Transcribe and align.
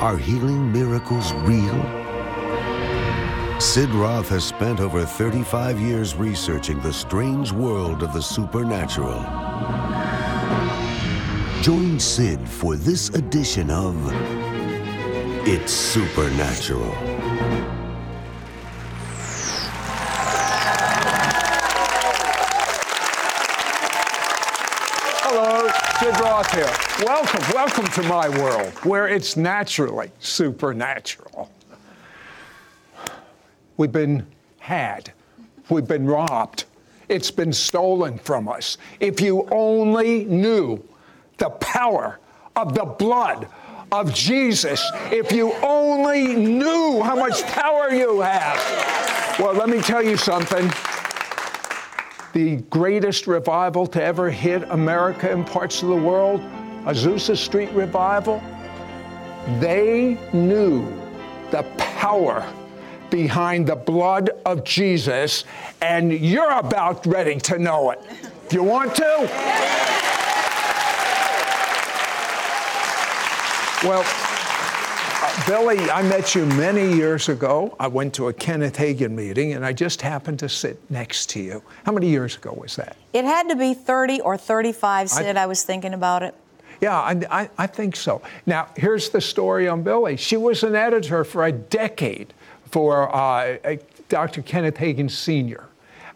Are 0.00 0.16
healing 0.16 0.70
miracles 0.70 1.32
real? 1.42 1.74
Sid 3.60 3.90
Roth 3.90 4.28
has 4.28 4.44
spent 4.44 4.78
over 4.78 5.04
35 5.04 5.80
years 5.80 6.14
researching 6.14 6.80
the 6.80 6.92
strange 6.92 7.50
world 7.50 8.04
of 8.04 8.12
the 8.12 8.22
supernatural. 8.22 9.20
Join 11.62 11.98
Sid 11.98 12.48
for 12.48 12.76
this 12.76 13.08
edition 13.08 13.72
of 13.72 13.96
It's 15.48 15.72
Supernatural. 15.72 16.94
Welcome, 27.04 27.44
welcome 27.54 27.86
to 27.86 28.02
my 28.08 28.28
world 28.28 28.72
where 28.82 29.06
it's 29.06 29.36
naturally 29.36 30.10
supernatural. 30.18 31.48
We've 33.76 33.92
been 33.92 34.26
had, 34.58 35.12
we've 35.68 35.86
been 35.86 36.06
robbed, 36.06 36.64
it's 37.08 37.30
been 37.30 37.52
stolen 37.52 38.18
from 38.18 38.48
us. 38.48 38.78
If 38.98 39.20
you 39.20 39.46
only 39.52 40.24
knew 40.24 40.82
the 41.36 41.50
power 41.50 42.18
of 42.56 42.74
the 42.74 42.84
blood 42.84 43.46
of 43.92 44.12
Jesus, 44.12 44.84
if 45.12 45.30
you 45.30 45.52
only 45.62 46.34
knew 46.34 47.00
how 47.04 47.14
much 47.14 47.44
power 47.44 47.92
you 47.92 48.20
have. 48.22 49.38
Well, 49.38 49.54
let 49.54 49.68
me 49.68 49.80
tell 49.80 50.02
you 50.02 50.16
something 50.16 50.68
the 52.32 52.56
greatest 52.70 53.28
revival 53.28 53.86
to 53.86 54.02
ever 54.02 54.30
hit 54.30 54.64
America 54.70 55.30
and 55.30 55.46
parts 55.46 55.80
of 55.82 55.90
the 55.90 55.96
world, 55.96 56.40
Azusa 56.88 57.36
Street 57.36 57.70
revival, 57.72 58.42
they 59.60 60.18
knew 60.32 60.90
the 61.50 61.62
power 61.76 62.50
behind 63.10 63.66
the 63.66 63.76
blood 63.76 64.30
of 64.46 64.64
Jesus, 64.64 65.44
and 65.82 66.10
you're 66.10 66.50
about 66.50 67.04
ready 67.04 67.38
to 67.40 67.58
know 67.58 67.90
it. 67.90 68.00
If 68.46 68.54
you 68.54 68.62
want 68.62 68.94
to? 68.96 69.04
Well, 73.84 74.00
uh, 74.00 74.04
Billye, 75.44 75.90
I 75.90 76.02
met 76.02 76.34
you 76.34 76.46
many 76.46 76.94
years 76.96 77.28
ago. 77.28 77.76
I 77.78 77.86
went 77.86 78.14
to 78.14 78.28
a 78.28 78.32
Kenneth 78.32 78.78
Hagin 78.78 79.10
meeting 79.10 79.52
and 79.52 79.64
I 79.64 79.74
just 79.74 80.00
happened 80.00 80.38
to 80.38 80.48
sit 80.48 80.78
next 80.90 81.28
to 81.30 81.40
you. 81.40 81.62
How 81.84 81.92
many 81.92 82.08
years 82.08 82.36
ago 82.36 82.52
was 82.58 82.76
that? 82.76 82.96
It 83.12 83.24
had 83.24 83.48
to 83.50 83.56
be 83.56 83.74
30 83.74 84.22
or 84.22 84.36
35, 84.36 85.10
Sid. 85.10 85.36
I, 85.36 85.44
I 85.44 85.46
was 85.46 85.62
thinking 85.62 85.92
about 85.92 86.22
it. 86.22 86.34
Yeah, 86.80 86.96
I, 86.96 87.20
I, 87.30 87.50
I, 87.58 87.66
think 87.66 87.96
so. 87.96 88.22
Now, 88.46 88.68
here's 88.76 89.10
the 89.10 89.20
story 89.20 89.66
on 89.68 89.82
Billye. 89.82 90.18
She 90.18 90.36
was 90.36 90.62
an 90.62 90.76
editor 90.76 91.24
for 91.24 91.44
a 91.44 91.52
decade 91.52 92.32
for 92.70 93.14
uh, 93.14 93.76
Dr. 94.08 94.42
Kenneth 94.42 94.76
Hagin 94.76 95.10
Sr., 95.10 95.64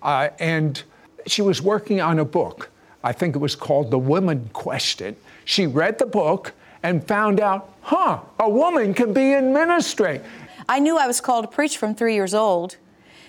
uh, 0.03 0.29
and 0.39 0.83
she 1.27 1.43
was 1.43 1.61
working 1.63 2.01
on 2.01 2.19
a 2.19 2.25
book. 2.25 2.71
I 3.05 3.13
think 3.13 3.35
it 3.35 3.39
was 3.39 3.57
called 3.57 3.91
The 3.91 3.99
Woman 3.99 4.51
Question. 4.53 5.17
She 5.45 5.67
read 5.67 5.99
the 5.99 6.07
book 6.07 6.53
and 6.83 7.07
found 7.07 7.41
out, 7.41 7.75
huh, 7.83 8.21
a 8.39 8.49
woman 8.49 8.95
can 8.95 9.13
be 9.13 9.33
in 9.33 9.53
ministry. 9.53 10.21
I 10.69 10.79
knew 10.79 10.97
I 10.97 11.07
was 11.07 11.21
called 11.21 11.45
to 11.45 11.51
preach 11.51 11.77
from 11.77 11.95
three 11.95 12.15
years 12.15 12.35
old, 12.35 12.77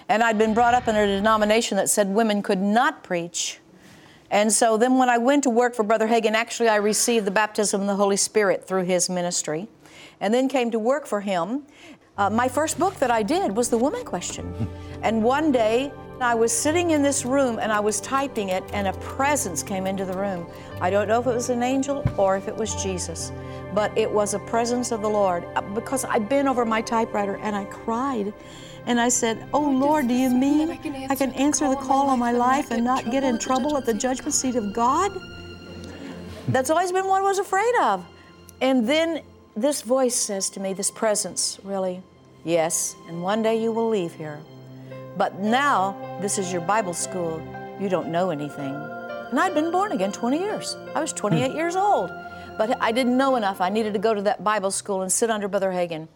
and 0.07 0.23
I'd 0.23 0.37
been 0.37 0.53
brought 0.53 0.73
up 0.73 0.87
in 0.87 0.95
a 0.95 1.05
denomination 1.05 1.77
that 1.77 1.89
said 1.89 2.09
women 2.09 2.43
could 2.43 2.61
not 2.61 3.03
preach. 3.03 3.59
And 4.33 4.51
so 4.51 4.77
then 4.77 4.97
when 4.97 5.09
I 5.09 5.19
went 5.19 5.43
to 5.43 5.51
work 5.51 5.75
for 5.75 5.83
Brother 5.83 6.07
Hagin, 6.07 6.33
actually 6.33 6.67
I 6.67 6.77
received 6.77 7.27
the 7.27 7.31
baptism 7.31 7.81
of 7.81 7.87
the 7.87 7.95
Holy 7.95 8.17
Spirit 8.17 8.67
through 8.67 8.85
his 8.85 9.07
ministry, 9.07 9.67
and 10.19 10.33
then 10.33 10.49
came 10.49 10.71
to 10.71 10.79
work 10.79 11.05
for 11.05 11.21
him. 11.21 11.61
Uh, 12.17 12.31
my 12.31 12.47
first 12.47 12.79
book 12.79 12.95
that 12.95 13.11
I 13.11 13.21
did 13.21 13.55
was 13.55 13.69
The 13.69 13.77
Woman 13.77 14.03
Question. 14.03 14.67
and 15.03 15.23
one 15.23 15.51
day, 15.51 15.91
I 16.19 16.33
was 16.33 16.51
sitting 16.51 16.91
in 16.91 17.03
this 17.03 17.25
room 17.25 17.59
and 17.59 17.71
I 17.71 17.79
was 17.79 18.01
typing 18.01 18.49
it, 18.49 18.63
and 18.73 18.87
a 18.87 18.93
presence 18.93 19.61
came 19.61 19.85
into 19.85 20.03
the 20.03 20.17
room. 20.17 20.47
I 20.81 20.89
don't 20.89 21.07
know 21.07 21.19
if 21.19 21.27
it 21.27 21.33
was 21.33 21.51
an 21.51 21.61
angel 21.61 22.03
or 22.17 22.35
if 22.35 22.47
it 22.47 22.55
was 22.55 22.73
Jesus, 22.81 23.31
but 23.75 23.95
it 23.95 24.09
was 24.09 24.33
a 24.33 24.39
presence 24.39 24.91
of 24.91 25.03
the 25.03 25.09
Lord 25.09 25.45
uh, 25.55 25.61
because 25.61 26.05
I 26.05 26.17
bent 26.17 26.47
over 26.47 26.65
my 26.65 26.81
typewriter 26.81 27.37
and 27.37 27.55
I 27.55 27.65
cried. 27.65 28.33
And 28.85 28.99
I 28.99 29.09
said, 29.09 29.47
Oh 29.53 29.61
Lord, 29.69 30.07
do 30.07 30.13
you 30.13 30.29
mean 30.29 30.69
I 30.69 30.75
can 30.75 30.95
answer, 30.95 31.13
I 31.13 31.15
can 31.15 31.31
answer 31.33 31.69
the 31.69 31.75
call 31.75 32.09
on 32.09 32.19
my 32.19 32.31
life 32.31 32.71
and 32.71 32.83
not 32.83 33.09
get 33.11 33.23
in 33.23 33.39
trouble 33.39 33.77
at 33.77 33.85
the 33.85 33.93
judgment 33.93 34.33
seat 34.33 34.55
of 34.55 34.73
God? 34.73 35.11
That's 36.49 36.69
always 36.69 36.91
been 36.91 37.07
what 37.07 37.21
I 37.21 37.23
was 37.23 37.39
afraid 37.39 37.73
of. 37.81 38.05
And 38.61 38.87
then 38.87 39.21
this 39.55 39.81
voice 39.81 40.15
says 40.15 40.49
to 40.51 40.59
me, 40.59 40.73
this 40.73 40.91
presence, 40.91 41.59
really, 41.63 42.01
yes, 42.43 42.95
and 43.07 43.21
one 43.21 43.41
day 43.41 43.61
you 43.61 43.71
will 43.71 43.89
leave 43.89 44.13
here. 44.13 44.39
But 45.17 45.39
now, 45.39 46.17
this 46.21 46.37
is 46.37 46.51
your 46.51 46.61
Bible 46.61 46.93
school. 46.93 47.41
You 47.79 47.87
don't 47.87 48.09
know 48.09 48.31
anything. 48.31 48.73
And 48.73 49.39
I'd 49.39 49.53
been 49.53 49.71
born 49.71 49.91
again 49.91 50.11
20 50.11 50.39
years. 50.39 50.75
I 50.95 51.01
was 51.01 51.13
28 51.13 51.51
hmm. 51.51 51.57
years 51.57 51.75
old. 51.75 52.11
But 52.57 52.79
I 52.81 52.91
didn't 52.91 53.17
know 53.17 53.35
enough. 53.35 53.61
I 53.61 53.69
needed 53.69 53.93
to 53.93 53.99
go 53.99 54.13
to 54.13 54.21
that 54.23 54.43
Bible 54.43 54.71
school 54.71 55.01
and 55.01 55.11
sit 55.11 55.29
under 55.29 55.47
Brother 55.47 55.71
Hagin. 55.71 56.07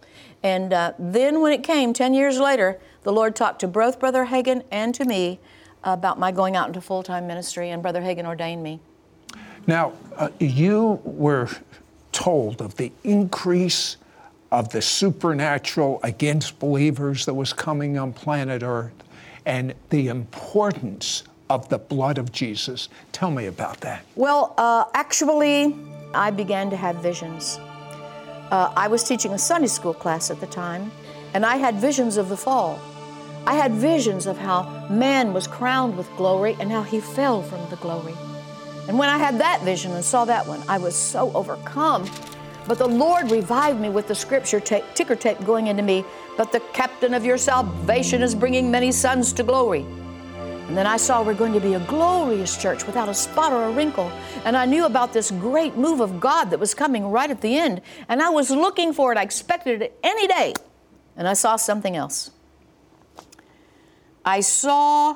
And 0.44 0.72
uh, 0.72 0.94
then, 1.00 1.42
when 1.42 1.52
it 1.52 1.64
came 1.64 1.94
10 1.94 2.14
years 2.14 2.40
later, 2.40 2.80
the 3.04 3.12
Lord 3.12 3.36
talked 3.36 3.60
to 3.62 3.68
both 3.68 4.00
Brother 4.00 4.26
Hagin 4.26 4.64
and 4.72 4.94
to 4.96 5.06
me 5.06 5.40
about 5.84 6.20
my 6.20 6.32
going 6.32 6.56
out 6.56 6.68
into 6.68 6.82
full 6.82 7.04
time 7.04 7.28
ministry, 7.28 7.70
and 7.70 7.82
Brother 7.82 8.02
Hagin 8.02 8.26
ordained 8.26 8.64
me. 8.64 8.80
Now, 9.66 9.94
uh, 10.16 10.30
you 10.40 11.02
were 11.04 11.50
told 12.12 12.62
of 12.62 12.76
the 12.76 12.92
increase 13.04 13.98
of 14.52 14.70
the 14.70 14.82
supernatural 14.82 16.00
against 16.04 16.58
believers 16.60 17.26
that 17.26 17.34
was 17.34 17.52
coming 17.52 17.98
on 17.98 18.14
planet 18.14 18.64
Earth 18.64 18.94
and 19.46 19.74
the 19.90 20.08
importance 20.08 21.24
of 21.50 21.68
the 21.70 21.78
blood 21.78 22.18
of 22.18 22.32
Jesus. 22.32 22.90
Tell 23.12 23.32
me 23.32 23.46
about 23.46 23.80
that. 23.82 24.04
Well, 24.16 24.54
uh, 24.58 24.86
actually, 24.94 25.76
I 26.14 26.32
began 26.32 26.70
to 26.70 26.76
have 26.76 26.98
visions. 26.98 27.60
Uh, 28.52 28.72
I 28.76 28.88
was 28.88 29.04
teaching 29.04 29.34
a 29.34 29.38
Sunday 29.38 29.68
school 29.68 29.94
class 29.94 30.32
at 30.32 30.40
the 30.40 30.48
time, 30.48 30.92
and 31.34 31.46
I 31.46 31.58
had 31.58 31.76
visions 31.76 32.18
of 32.18 32.30
the 32.30 32.38
fall. 32.38 32.80
I 33.46 33.56
had 33.56 33.72
visions 33.74 34.28
of 34.28 34.38
how 34.38 34.88
man 34.90 35.34
was 35.34 35.48
crowned 35.48 35.98
with 35.98 36.10
glory 36.18 36.56
and 36.60 36.72
how 36.72 36.84
he 36.84 37.00
fell 37.00 37.42
from 37.42 37.70
the 37.70 37.76
glory. 37.78 38.16
And 38.88 38.98
when 38.98 39.10
I 39.10 39.18
had 39.18 39.40
that 39.40 39.62
vision 39.64 39.92
and 39.92 40.04
saw 40.04 40.26
that 40.26 40.48
one, 40.48 40.62
I 40.68 40.78
was 40.78 40.96
so 40.96 41.32
overcome 41.34 42.06
but 42.68 42.78
the 42.78 42.88
Lord 42.88 43.32
revived 43.32 43.80
me 43.80 43.88
with 43.90 44.08
the 44.10 44.16
scripture 44.16 44.60
ticker 44.60 45.16
tape 45.16 45.44
going 45.46 45.68
into 45.68 45.84
me. 45.84 46.04
But 46.36 46.52
the 46.52 46.60
captain 46.74 47.14
of 47.14 47.24
your 47.24 47.38
salvation 47.38 48.22
is 48.22 48.36
bringing 48.36 48.70
many 48.70 48.92
sons 48.92 49.32
to 49.34 49.44
glory. 49.44 49.86
And 50.68 50.76
then 50.76 50.86
I 50.86 50.98
saw 50.98 51.24
we're 51.24 51.34
going 51.34 51.54
to 51.54 51.62
be 51.62 51.76
a 51.76 51.80
glorious 51.80 52.62
church 52.62 52.86
without 52.86 53.08
a 53.08 53.14
spot 53.14 53.54
or 53.54 53.64
a 53.64 53.72
wrinkle. 53.72 54.12
And 54.44 54.58
I 54.58 54.66
knew 54.66 54.86
about 54.86 55.14
this 55.14 55.32
great 55.32 55.78
move 55.78 56.02
of 56.02 56.20
God 56.20 56.50
that 56.50 56.60
was 56.60 56.74
coming 56.74 57.08
right 57.10 57.32
at 57.32 57.40
the 57.40 57.58
end. 57.58 57.82
And 58.10 58.22
I 58.22 58.30
was 58.30 58.52
looking 58.52 58.92
for 58.92 59.14
it. 59.14 59.18
I 59.18 59.22
expected 59.22 59.82
it 59.82 59.98
any 60.04 60.28
day. 60.28 60.54
And 61.16 61.28
I 61.28 61.34
saw 61.34 61.56
something 61.56 61.96
else. 61.96 62.32
I 64.26 64.42
saw 64.42 65.16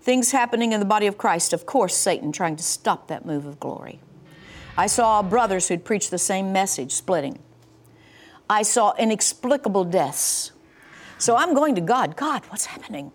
things 0.00 0.30
happening 0.30 0.72
in 0.72 0.78
the 0.78 0.86
body 0.86 1.08
of 1.08 1.18
Christ. 1.18 1.52
Of 1.52 1.66
course, 1.66 1.96
Satan 1.96 2.30
trying 2.30 2.54
to 2.54 2.62
stop 2.62 3.08
that 3.08 3.26
move 3.26 3.46
of 3.46 3.58
glory. 3.58 3.98
I 4.76 4.86
saw 4.86 5.22
brothers 5.22 5.66
who'd 5.66 5.84
preached 5.84 6.12
the 6.12 6.18
same 6.18 6.52
message 6.52 6.92
splitting. 6.92 7.40
I 8.48 8.62
saw 8.62 8.94
inexplicable 8.94 9.84
deaths. 9.84 10.52
So 11.18 11.34
I'm 11.34 11.52
going 11.52 11.74
to 11.74 11.80
God, 11.80 12.16
God, 12.16 12.44
what's 12.48 12.66
happening? 12.66 13.10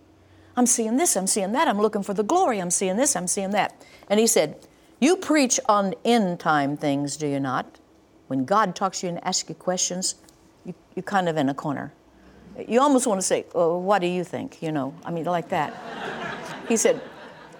I'm 0.59 0.65
seeing 0.65 0.97
this, 0.97 1.15
I'm 1.15 1.25
seeing 1.25 1.53
that, 1.53 1.69
I'm 1.69 1.79
looking 1.79 2.03
for 2.03 2.13
the 2.13 2.23
glory, 2.23 2.59
I'm 2.59 2.69
seeing 2.69 2.97
this, 2.97 3.15
I'm 3.15 3.27
seeing 3.27 3.51
that. 3.51 3.81
And 4.09 4.19
he 4.19 4.27
said, 4.27 4.57
You 4.99 5.15
preach 5.15 5.57
on 5.69 5.93
end 6.03 6.41
time 6.41 6.75
things, 6.75 7.15
do 7.15 7.27
you 7.27 7.39
not? 7.39 7.79
When 8.27 8.43
God 8.43 8.75
talks 8.75 8.99
to 8.99 9.07
you 9.07 9.13
and 9.13 9.23
asks 9.23 9.47
you 9.47 9.55
questions, 9.55 10.15
you, 10.65 10.73
you're 10.95 11.03
kind 11.03 11.29
of 11.29 11.37
in 11.37 11.47
a 11.47 11.53
corner. 11.53 11.93
You 12.67 12.81
almost 12.81 13.07
want 13.07 13.21
to 13.21 13.25
say, 13.25 13.45
well, 13.53 13.81
What 13.81 13.99
do 13.99 14.07
you 14.07 14.25
think? 14.25 14.61
You 14.61 14.73
know, 14.73 14.93
I 15.05 15.11
mean, 15.11 15.23
like 15.23 15.47
that. 15.47 15.73
he 16.67 16.75
said, 16.75 16.97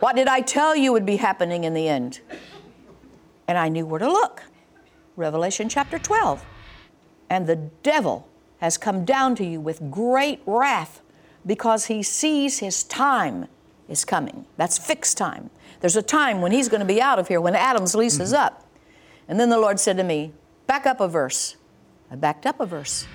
What 0.02 0.18
did 0.18 0.28
I 0.28 0.42
tell 0.42 0.76
you 0.76 0.92
would 0.92 1.06
be 1.06 1.16
happening 1.16 1.64
in 1.64 1.74
the 1.74 1.88
end? 1.88 2.20
and 3.48 3.58
I 3.58 3.70
knew 3.70 3.86
where 3.86 4.00
to 4.00 4.08
look. 4.08 4.44
Revelation 5.16 5.70
chapter 5.70 5.98
12. 5.98 6.46
And 7.30 7.48
the 7.48 7.56
devil 7.56 8.28
has 8.60 8.78
come 8.78 9.06
down 9.06 9.36
to 9.38 9.46
you 9.46 9.62
with 9.62 9.90
great 9.90 10.42
wrath 10.46 11.02
because 11.46 11.86
he 11.86 12.04
sees 12.04 12.60
his 12.60 12.84
time 12.84 13.48
is 13.88 14.06
coming. 14.06 14.46
That's 14.58 14.78
fixed 14.78 15.18
time. 15.18 15.50
There's 15.82 15.96
a 15.96 16.02
time 16.02 16.42
when 16.42 16.52
he's 16.52 16.70
going 16.70 16.82
to 16.82 16.86
be 16.86 17.02
out 17.02 17.20
of 17.20 17.28
here, 17.28 17.42
when 17.42 17.56
Adam's 17.56 17.96
lease 17.96 18.20
is 18.20 18.34
mm-hmm. 18.34 18.46
up. 18.46 18.66
And 19.28 19.40
then 19.40 19.50
the 19.50 19.60
Lord 19.60 19.80
said 19.80 19.98
to 19.98 20.04
me, 20.04 20.34
Back 20.68 20.86
up 20.86 21.00
a 21.00 21.08
verse. 21.08 21.56
I 22.12 22.16
backed 22.16 22.46
up 22.46 22.60
a 22.60 22.66
verse. 22.66 23.08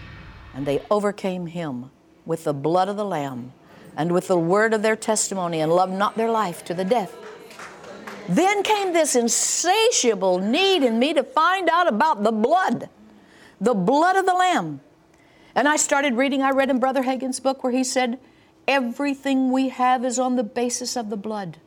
And 0.55 0.67
they 0.67 0.83
overcame 0.91 1.47
him 1.47 1.91
with 2.27 2.45
the 2.45 2.55
blood 2.55 2.89
of 2.89 2.97
the 2.97 3.05
Lamb 3.05 3.53
and 3.97 4.13
with 4.13 4.29
the 4.29 4.39
word 4.39 4.75
of 4.75 4.83
their 4.83 4.97
testimony 4.97 5.61
and 5.61 5.71
loved 5.71 5.93
not 5.93 6.17
their 6.17 6.31
life 6.31 6.65
to 6.65 6.75
the 6.75 6.85
death. 6.85 7.17
Then 8.29 8.63
came 8.63 8.93
this 8.93 9.15
insatiable 9.15 10.39
need 10.39 10.83
in 10.83 10.99
me 10.99 11.13
to 11.15 11.23
find 11.23 11.69
out 11.69 11.87
about 11.87 12.23
the 12.23 12.33
blood, 12.33 12.89
the 13.61 13.75
blood 13.75 14.17
of 14.17 14.27
the 14.27 14.35
Lamb. 14.35 14.81
And 15.55 15.69
I 15.69 15.77
started 15.77 16.15
reading, 16.15 16.43
I 16.43 16.51
read 16.51 16.71
in 16.71 16.81
Brother 16.81 17.03
Hagin's 17.03 17.39
book 17.39 17.63
where 17.63 17.73
he 17.73 17.85
said, 17.85 18.19
Everything 18.67 19.53
we 19.53 19.69
have 19.69 20.05
is 20.05 20.19
on 20.19 20.37
the 20.37 20.43
basis 20.43 20.97
of 20.97 21.11
the 21.11 21.17
blood, 21.17 21.59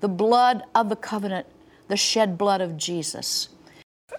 the 0.00 0.08
blood 0.08 0.62
of 0.74 0.88
the 0.88 0.96
covenant, 0.96 1.46
the 1.88 1.96
shed 1.96 2.38
blood 2.38 2.60
of 2.60 2.76
Jesus. 2.76 3.50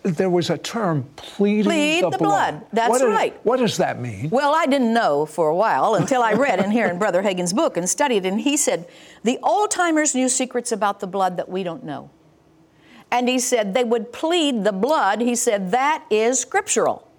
There 0.04 0.30
was 0.30 0.50
a 0.50 0.58
term, 0.58 1.10
pleading 1.16 1.66
Plead 1.66 2.04
the, 2.06 2.10
the 2.12 2.18
blood. 2.18 2.66
That's 2.72 2.90
what 2.90 3.02
right. 3.02 3.46
what 3.46 3.58
does 3.58 3.78
that 3.78 4.00
mean? 4.00 4.30
Well, 4.30 4.56
I 4.56 4.66
didn't 4.66 4.94
know 4.94 5.26
for 5.26 5.50
a 5.50 5.56
while 5.56 5.96
until 5.96 6.24
I 6.24 6.34
read 6.34 6.64
in 6.64 6.72
here 6.72 6.88
in 6.88 6.98
Brother 6.98 7.22
Hagin's 7.22 7.52
book 7.52 7.76
and 7.76 7.90
studied, 7.90 8.26
and 8.26 8.40
he 8.40 8.56
said 8.56 8.88
the 9.24 9.38
old 9.44 9.72
timers 9.72 10.16
knew 10.16 10.30
secrets 10.30 10.72
about 10.72 11.02
the 11.02 11.08
blood 11.08 11.38
that 11.38 11.50
we 11.50 11.64
don't 11.64 11.84
know. 11.84 12.10
And 13.12 13.28
he 13.28 13.40
said 13.40 13.74
they 13.74 13.84
would 13.84 14.14
plead 14.14 14.64
the 14.64 14.72
blood. 14.72 15.20
He 15.20 15.36
said 15.36 15.72
that 15.72 16.06
is 16.10 16.40
scriptural. 16.40 17.11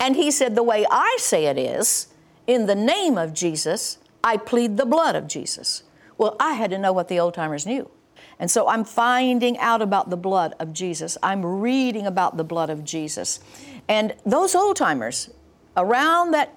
And 0.00 0.16
he 0.16 0.30
said 0.30 0.54
the 0.54 0.62
way 0.62 0.86
I 0.90 1.16
say 1.18 1.46
it 1.46 1.58
is, 1.58 2.08
in 2.46 2.66
the 2.66 2.74
name 2.74 3.18
of 3.18 3.34
Jesus, 3.34 3.98
I 4.22 4.36
plead 4.36 4.76
the 4.76 4.86
blood 4.86 5.16
of 5.16 5.26
Jesus. 5.26 5.82
Well, 6.16 6.36
I 6.40 6.54
had 6.54 6.70
to 6.70 6.78
know 6.78 6.92
what 6.92 7.08
the 7.08 7.20
old 7.20 7.34
timers 7.34 7.66
knew. 7.66 7.90
And 8.38 8.50
so 8.50 8.68
I'm 8.68 8.84
finding 8.84 9.58
out 9.58 9.82
about 9.82 10.10
the 10.10 10.16
blood 10.16 10.54
of 10.58 10.72
Jesus. 10.72 11.18
I'm 11.22 11.44
reading 11.44 12.06
about 12.06 12.36
the 12.36 12.44
blood 12.44 12.70
of 12.70 12.84
Jesus. 12.84 13.40
And 13.88 14.14
those 14.24 14.54
old 14.54 14.76
timers, 14.76 15.30
around 15.76 16.32
that 16.32 16.54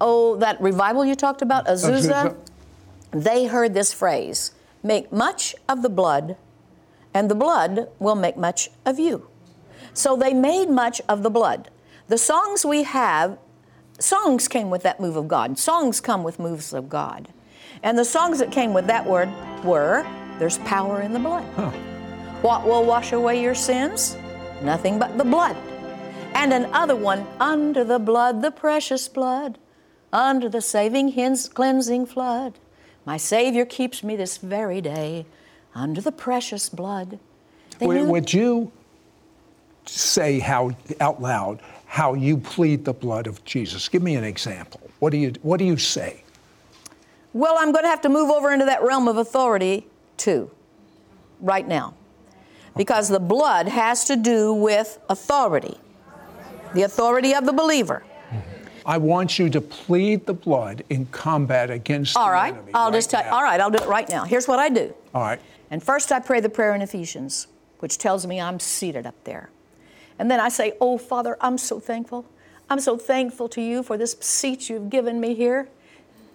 oh 0.00 0.36
that 0.36 0.60
revival 0.60 1.04
you 1.04 1.14
talked 1.14 1.42
about, 1.42 1.66
Azusa, 1.66 2.10
Azusa. 2.10 2.36
they 3.10 3.46
heard 3.46 3.74
this 3.74 3.92
phrase, 3.92 4.52
make 4.82 5.12
much 5.12 5.54
of 5.68 5.82
the 5.82 5.88
blood, 5.88 6.36
and 7.14 7.30
the 7.30 7.34
blood 7.34 7.88
will 7.98 8.16
make 8.16 8.36
much 8.36 8.70
of 8.84 8.98
you. 8.98 9.28
So 9.94 10.16
they 10.16 10.34
made 10.34 10.68
much 10.68 11.00
of 11.08 11.22
the 11.22 11.30
blood. 11.30 11.70
The 12.08 12.18
songs 12.18 12.64
we 12.64 12.82
have, 12.82 13.38
songs 13.98 14.46
came 14.46 14.68
with 14.68 14.82
that 14.82 15.00
move 15.00 15.16
of 15.16 15.26
God. 15.26 15.58
Songs 15.58 16.00
come 16.00 16.22
with 16.22 16.38
moves 16.38 16.72
of 16.72 16.88
God. 16.88 17.28
And 17.82 17.98
the 17.98 18.04
songs 18.04 18.38
that 18.38 18.52
came 18.52 18.74
with 18.74 18.86
that 18.86 19.06
word 19.06 19.30
were 19.64 20.06
There's 20.38 20.58
power 20.58 21.00
in 21.00 21.12
the 21.12 21.18
blood. 21.18 21.44
What 22.42 22.66
will 22.66 22.84
wash 22.84 23.12
away 23.12 23.40
your 23.40 23.54
sins? 23.54 24.16
Nothing 24.62 24.98
but 24.98 25.16
the 25.16 25.24
blood. 25.24 25.56
And 26.34 26.52
another 26.52 26.96
one, 26.96 27.26
Under 27.40 27.84
the 27.84 27.98
blood, 27.98 28.42
the 28.42 28.50
precious 28.50 29.08
blood, 29.08 29.58
under 30.12 30.48
the 30.48 30.60
saving, 30.60 31.12
cleansing 31.54 32.06
flood. 32.06 32.58
My 33.06 33.16
Savior 33.16 33.64
keeps 33.64 34.02
me 34.02 34.16
this 34.16 34.38
very 34.38 34.80
day, 34.80 35.26
under 35.74 36.00
the 36.00 36.12
precious 36.12 36.68
blood. 36.68 37.18
Would, 37.80 38.08
would 38.08 38.32
you 38.32 38.72
say 39.86 40.38
how 40.40 40.72
out 41.00 41.22
loud 41.22 41.60
how 41.94 42.12
you 42.14 42.36
plead 42.36 42.84
the 42.84 42.92
blood 42.92 43.28
of 43.28 43.44
Jesus? 43.44 43.88
Give 43.88 44.02
me 44.02 44.16
an 44.16 44.24
example. 44.24 44.80
What 44.98 45.10
do 45.10 45.16
you 45.16 45.32
What 45.42 45.58
do 45.58 45.64
you 45.64 45.76
say? 45.76 46.24
Well, 47.32 47.54
I'm 47.56 47.70
going 47.70 47.84
to 47.84 47.88
have 47.88 48.00
to 48.00 48.08
move 48.08 48.30
over 48.30 48.50
into 48.52 48.64
that 48.64 48.82
realm 48.82 49.06
of 49.06 49.16
authority 49.16 49.86
too, 50.16 50.50
right 51.40 51.66
now. 51.68 51.94
Because 52.76 53.08
the 53.08 53.20
blood 53.20 53.68
has 53.68 54.06
to 54.06 54.16
do 54.16 54.52
with 54.52 54.98
authority, 55.08 55.76
the 56.74 56.82
authority 56.82 57.32
of 57.32 57.46
the 57.46 57.52
believer. 57.52 58.02
I 58.84 58.98
want 58.98 59.38
you 59.38 59.48
to 59.50 59.60
plead 59.60 60.26
the 60.26 60.34
blood 60.34 60.82
in 60.90 61.06
combat 61.06 61.70
against 61.70 62.16
All 62.16 62.26
the 62.26 62.32
right, 62.32 62.54
enemy. 62.54 62.72
I'll 62.74 62.90
right 62.90 62.96
just 62.96 63.10
tell 63.10 63.22
now. 63.22 63.36
all 63.36 63.42
right, 63.44 63.60
I'll 63.60 63.70
do 63.70 63.78
it 63.78 63.88
right 63.88 64.08
now. 64.08 64.24
Here's 64.24 64.48
what 64.48 64.58
I 64.58 64.68
do. 64.68 64.92
All 65.14 65.22
right. 65.22 65.40
And 65.70 65.80
first, 65.80 66.10
I 66.10 66.18
pray 66.18 66.40
the 66.40 66.48
prayer 66.48 66.74
in 66.74 66.82
Ephesians, 66.82 67.46
which 67.78 67.98
tells 67.98 68.26
me 68.26 68.40
I'm 68.40 68.58
seated 68.58 69.06
up 69.06 69.14
there. 69.22 69.48
And 70.18 70.30
then 70.30 70.40
I 70.40 70.48
say, 70.48 70.74
Oh, 70.80 70.98
Father, 70.98 71.36
I'm 71.40 71.58
so 71.58 71.80
thankful. 71.80 72.26
I'm 72.70 72.80
so 72.80 72.96
thankful 72.96 73.48
to 73.50 73.60
you 73.60 73.82
for 73.82 73.98
this 73.98 74.16
seat 74.20 74.68
you've 74.70 74.90
given 74.90 75.20
me 75.20 75.34
here. 75.34 75.68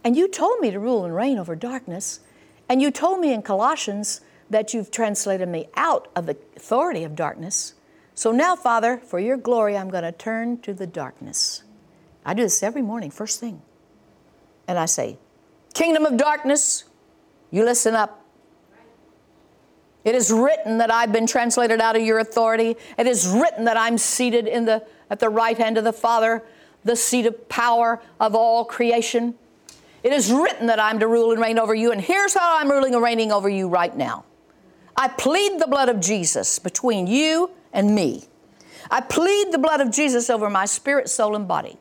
And 0.03 0.15
you 0.15 0.27
told 0.27 0.59
me 0.59 0.71
to 0.71 0.79
rule 0.79 1.05
and 1.05 1.15
reign 1.15 1.37
over 1.37 1.55
darkness. 1.55 2.19
And 2.67 2.81
you 2.81 2.91
told 2.91 3.19
me 3.19 3.33
in 3.33 3.41
Colossians 3.41 4.21
that 4.49 4.73
you've 4.73 4.91
translated 4.91 5.47
me 5.49 5.67
out 5.75 6.07
of 6.15 6.25
the 6.25 6.37
authority 6.55 7.03
of 7.03 7.15
darkness. 7.15 7.73
So 8.15 8.31
now, 8.31 8.55
Father, 8.55 8.97
for 8.97 9.19
your 9.19 9.37
glory, 9.37 9.77
I'm 9.77 9.89
going 9.89 10.03
to 10.03 10.11
turn 10.11 10.59
to 10.61 10.73
the 10.73 10.87
darkness. 10.87 11.63
I 12.25 12.33
do 12.33 12.43
this 12.43 12.61
every 12.61 12.81
morning, 12.81 13.11
first 13.11 13.39
thing. 13.39 13.61
And 14.67 14.77
I 14.77 14.85
say, 14.85 15.17
Kingdom 15.73 16.05
of 16.05 16.17
darkness, 16.17 16.83
you 17.51 17.63
listen 17.63 17.95
up. 17.95 18.18
It 20.03 20.15
is 20.15 20.31
written 20.31 20.77
that 20.77 20.91
I've 20.91 21.11
been 21.11 21.27
translated 21.27 21.81
out 21.81 21.95
of 21.95 22.01
your 22.01 22.19
authority. 22.19 22.77
It 22.97 23.07
is 23.07 23.27
written 23.27 23.65
that 23.65 23.77
I'm 23.77 23.97
seated 23.97 24.47
in 24.47 24.65
the, 24.65 24.85
at 25.09 25.19
the 25.19 25.29
right 25.29 25.57
hand 25.57 25.77
of 25.77 25.83
the 25.83 25.93
Father, 25.93 26.43
the 26.83 26.95
seat 26.95 27.25
of 27.25 27.49
power 27.49 28.01
of 28.19 28.35
all 28.35 28.63
creation. 28.63 29.35
It 30.01 30.13
is 30.13 30.31
written 30.31 30.67
that 30.67 30.79
I'm 30.79 30.99
to 30.99 31.07
rule 31.07 31.31
and 31.31 31.41
reign 31.41 31.59
over 31.59 31.75
you, 31.75 31.91
and 31.91 31.99
here's 31.99 32.33
how 32.33 32.57
I'm 32.57 32.71
ruling 32.71 32.93
and 32.93 33.03
reigning 33.03 33.31
over 33.31 33.49
you 33.49 33.67
right 33.67 33.95
now. 33.95 34.23
I 34.95 35.09
plead 35.09 35.59
the 35.59 35.67
blood 35.67 35.89
of 35.89 35.99
Jesus 35.99 36.59
between 36.59 37.07
you 37.07 37.51
and 37.73 37.93
me. 37.93 38.25
I 38.89 39.01
plead 39.01 39.51
the 39.51 39.57
blood 39.57 39.81
of 39.81 39.91
Jesus 39.91 40.29
over 40.29 40.49
my 40.49 40.65
spirit, 40.65 41.09
soul, 41.09 41.35
and 41.35 41.47
body. 41.47 41.77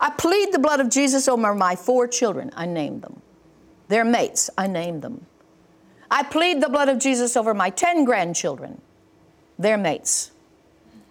I 0.00 0.10
plead 0.10 0.52
the 0.52 0.58
blood 0.58 0.80
of 0.80 0.90
Jesus 0.90 1.28
over 1.28 1.54
my 1.54 1.76
four 1.76 2.06
children. 2.06 2.50
I 2.54 2.66
name 2.66 3.00
them. 3.00 3.22
Their 3.88 4.04
mates, 4.04 4.50
I 4.56 4.66
name 4.66 5.00
them. 5.00 5.26
I 6.12 6.22
plead 6.22 6.60
the 6.60 6.68
blood 6.68 6.90
of 6.90 6.98
Jesus 6.98 7.38
over 7.38 7.54
my 7.54 7.70
10 7.70 8.04
grandchildren, 8.04 8.82
their 9.58 9.78
mates. 9.78 10.30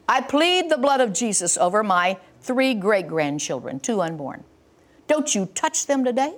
I 0.07 0.21
plead 0.21 0.69
the 0.69 0.77
blood 0.77 1.01
of 1.01 1.11
Jesus 1.11 1.57
over 1.57 1.81
my 1.81 2.19
three 2.41 2.75
great 2.75 3.07
grandchildren, 3.07 3.79
two 3.79 3.99
unborn. 3.99 4.43
Don't 5.07 5.33
you 5.33 5.47
touch 5.55 5.87
them 5.87 6.05
today. 6.05 6.35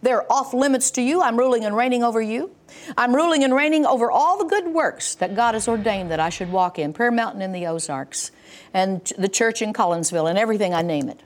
They're 0.00 0.30
off 0.32 0.54
limits 0.54 0.90
to 0.92 1.02
you. 1.02 1.20
I'm 1.20 1.36
ruling 1.36 1.66
and 1.66 1.76
reigning 1.76 2.02
over 2.02 2.22
you. 2.22 2.50
I'm 2.96 3.14
ruling 3.14 3.44
and 3.44 3.54
reigning 3.54 3.84
over 3.84 4.10
all 4.10 4.38
the 4.38 4.46
good 4.46 4.68
works 4.68 5.14
that 5.16 5.36
God 5.36 5.52
has 5.52 5.68
ordained 5.68 6.10
that 6.10 6.20
I 6.20 6.30
should 6.30 6.50
walk 6.50 6.78
in 6.78 6.94
Prayer 6.94 7.10
Mountain 7.10 7.42
in 7.42 7.52
the 7.52 7.66
Ozarks 7.66 8.30
and 8.72 9.04
the 9.18 9.28
church 9.28 9.60
in 9.60 9.74
Collinsville 9.74 10.30
and 10.30 10.38
everything 10.38 10.72
I 10.72 10.80
name 10.80 11.10
it. 11.10 11.22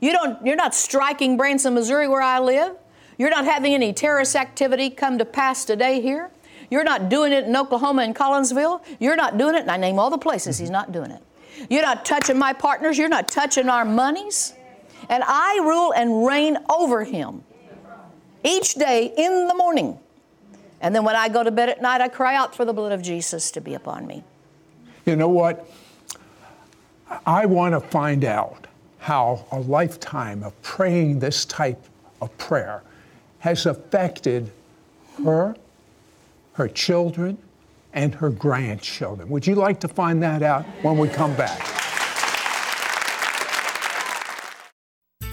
You 0.00 0.12
don't, 0.12 0.46
you're 0.46 0.54
not 0.54 0.76
striking 0.76 1.36
Branson, 1.36 1.74
Missouri, 1.74 2.06
where 2.06 2.22
I 2.22 2.38
live. 2.38 2.76
You're 3.18 3.30
not 3.30 3.44
having 3.44 3.74
any 3.74 3.92
terrorist 3.92 4.34
activity 4.36 4.90
come 4.90 5.18
to 5.18 5.24
pass 5.24 5.64
today 5.64 6.00
here. 6.00 6.30
You're 6.70 6.84
not 6.84 7.08
doing 7.08 7.32
it 7.32 7.44
in 7.44 7.54
Oklahoma 7.54 8.02
and 8.02 8.14
Collinsville. 8.14 8.82
You're 8.98 9.16
not 9.16 9.38
doing 9.38 9.54
it, 9.54 9.62
and 9.62 9.70
I 9.70 9.76
name 9.76 9.98
all 9.98 10.10
the 10.10 10.18
places 10.18 10.58
he's 10.58 10.70
not 10.70 10.92
doing 10.92 11.10
it. 11.10 11.22
You're 11.70 11.82
not 11.82 12.04
touching 12.04 12.38
my 12.38 12.52
partners. 12.52 12.98
You're 12.98 13.08
not 13.08 13.28
touching 13.28 13.68
our 13.68 13.84
monies. 13.84 14.54
And 15.08 15.22
I 15.26 15.60
rule 15.62 15.92
and 15.92 16.26
reign 16.26 16.58
over 16.68 17.04
him 17.04 17.44
each 18.42 18.74
day 18.74 19.12
in 19.16 19.46
the 19.46 19.54
morning. 19.54 19.98
And 20.80 20.94
then 20.94 21.04
when 21.04 21.16
I 21.16 21.28
go 21.28 21.42
to 21.42 21.50
bed 21.50 21.68
at 21.68 21.80
night, 21.80 22.00
I 22.00 22.08
cry 22.08 22.34
out 22.34 22.54
for 22.54 22.64
the 22.64 22.72
blood 22.72 22.92
of 22.92 23.02
Jesus 23.02 23.50
to 23.52 23.60
be 23.60 23.74
upon 23.74 24.06
me. 24.06 24.24
You 25.06 25.16
know 25.16 25.28
what? 25.28 25.70
I 27.26 27.46
want 27.46 27.74
to 27.74 27.80
find 27.80 28.24
out 28.24 28.66
how 28.98 29.46
a 29.52 29.60
lifetime 29.60 30.42
of 30.42 30.60
praying 30.62 31.20
this 31.20 31.44
type 31.44 31.82
of 32.20 32.36
prayer 32.38 32.82
has 33.44 33.66
affected 33.66 34.50
her, 35.22 35.54
her 36.54 36.66
children, 36.66 37.36
and 37.92 38.14
her 38.14 38.30
grandchildren. 38.30 39.28
Would 39.28 39.46
you 39.46 39.54
like 39.54 39.80
to 39.80 39.88
find 39.88 40.22
that 40.22 40.42
out 40.42 40.64
when 40.80 40.96
we 40.96 41.08
come 41.08 41.36
back? 41.36 41.60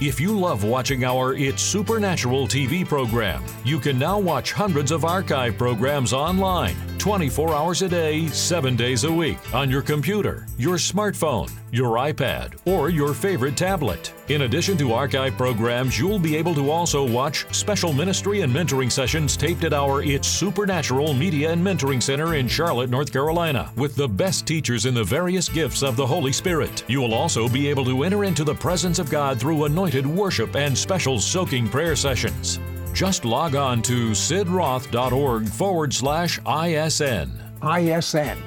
If 0.02 0.20
you 0.20 0.38
love 0.38 0.66
watching 0.66 1.06
our 1.06 1.36
It's 1.36 1.62
Supernatural 1.62 2.50
TV 2.50 2.86
program, 2.86 3.46
you 3.64 3.80
can 3.80 3.98
now 3.98 4.20
watch 4.20 4.52
hundreds 4.52 4.92
of 4.92 5.06
archive 5.06 5.58
programs 5.58 6.12
online. 6.12 6.76
24 7.02 7.56
hours 7.56 7.82
a 7.82 7.90
day, 7.90 8.28
7 8.28 8.76
days 8.76 9.06
a 9.06 9.12
week 9.12 9.40
on 9.56 9.72
your 9.72 9.82
computer, 9.82 10.46
your 10.60 10.76
smartphone, 10.76 11.52
your 11.72 11.96
iPad, 11.98 12.60
or 12.66 12.92
your 12.92 13.16
favorite 13.16 13.58
tablet. 13.58 14.14
In 14.28 14.44
addition 14.44 14.78
to 14.78 14.94
archive 14.94 15.36
programs, 15.36 15.98
you'll 15.98 16.20
be 16.20 16.36
able 16.36 16.54
to 16.54 16.70
also 16.70 17.04
watch 17.04 17.52
special 17.56 17.92
ministry 17.92 18.42
and 18.42 18.54
mentoring 18.54 18.92
sessions 18.92 19.36
taped 19.36 19.64
at 19.64 19.74
our 19.74 20.04
It's 20.04 20.28
Supernatural 20.28 21.16
Media 21.16 21.52
and 21.52 21.66
Mentoring 21.66 22.04
Center 22.04 22.36
in 22.36 22.48
Charlotte, 22.48 22.92
North 22.92 23.12
Carolina, 23.12 23.72
with 23.76 23.96
the 23.96 24.08
best 24.08 24.46
teachers 24.46 24.86
in 24.86 24.94
the 24.94 25.04
various 25.04 25.50
gifts 25.50 25.82
of 25.82 25.96
the 25.96 26.06
Holy 26.06 26.32
Spirit. 26.32 26.84
You 26.88 27.02
will 27.02 27.16
also 27.16 27.50
be 27.50 27.68
able 27.68 27.86
to 27.86 28.04
enter 28.04 28.26
into 28.26 28.44
the 28.44 28.54
presence 28.54 29.00
of 29.00 29.10
God 29.10 29.40
through 29.40 29.66
anointed 29.66 30.06
worship 30.06 30.56
and 30.56 30.78
special 30.78 31.20
soaking 31.20 31.68
prayer 31.68 31.96
sessions. 31.96 32.60
Just 32.94 33.26
log 33.26 33.56
on 33.56 33.82
to 33.84 34.12
sidroth.org 34.12 35.48
forward 35.48 35.94
slash 35.94 36.40
ISN. 36.46 37.32
ISN 37.64 38.38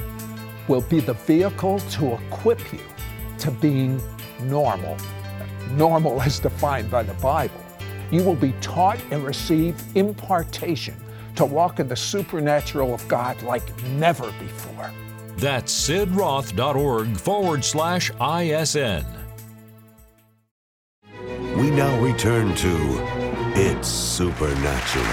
will 0.68 0.82
be 0.82 1.00
the 1.00 1.14
vehicle 1.14 1.80
to 1.80 2.14
equip 2.14 2.72
you 2.72 2.80
to 3.38 3.50
being 3.50 4.00
normal. 4.42 4.96
Normal 5.72 6.20
as 6.22 6.38
defined 6.38 6.90
by 6.90 7.02
the 7.02 7.14
Bible. 7.14 7.60
You 8.10 8.22
will 8.22 8.36
be 8.36 8.52
taught 8.60 9.00
and 9.10 9.24
receive 9.24 9.76
impartation 9.96 10.94
to 11.36 11.44
walk 11.44 11.80
in 11.80 11.88
the 11.88 11.96
supernatural 11.96 12.94
of 12.94 13.06
God 13.08 13.42
like 13.42 13.82
never 13.84 14.30
before. 14.32 14.92
That's 15.36 15.72
sidroth.org 15.72 17.16
forward 17.16 17.64
slash 17.64 18.10
ISN. 18.20 19.04
We 21.56 21.70
now 21.70 22.00
return 22.00 22.54
to 22.56 23.23
It's 23.56 23.86
Supernatural. 23.86 25.04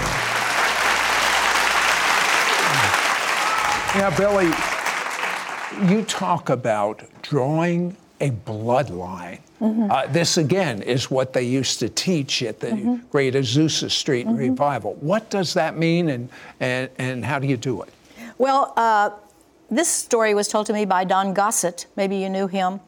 Now, 3.94 4.10
Billye, 4.10 4.50
you 5.88 6.02
talk 6.02 6.50
about 6.50 7.04
drawing 7.22 7.96
a 8.20 8.30
bloodline. 8.30 9.38
Uh, 9.60 10.08
this 10.08 10.38
again 10.38 10.82
is 10.82 11.08
what 11.08 11.32
they 11.32 11.44
used 11.44 11.78
to 11.78 11.88
teach 11.88 12.42
at 12.42 12.58
the 12.58 13.00
Great 13.12 13.34
Azusa 13.34 13.88
Street 13.88 14.26
revival. 14.26 14.94
What 14.94 15.30
does 15.30 15.54
that 15.54 15.78
mean, 15.78 16.08
and, 16.08 16.28
and 16.58 16.90
and 16.98 17.24
how 17.24 17.38
do 17.38 17.46
you 17.46 17.56
do 17.56 17.82
it? 17.82 17.90
Well, 18.38 18.72
uh, 18.76 19.10
this 19.70 19.88
story 19.88 20.34
was 20.34 20.48
told 20.48 20.66
to 20.66 20.72
me 20.72 20.84
by 20.84 21.04
Don 21.04 21.32
Gossett. 21.32 21.86
Maybe 21.94 22.16
you 22.16 22.28
knew 22.28 22.48
him. 22.48 22.80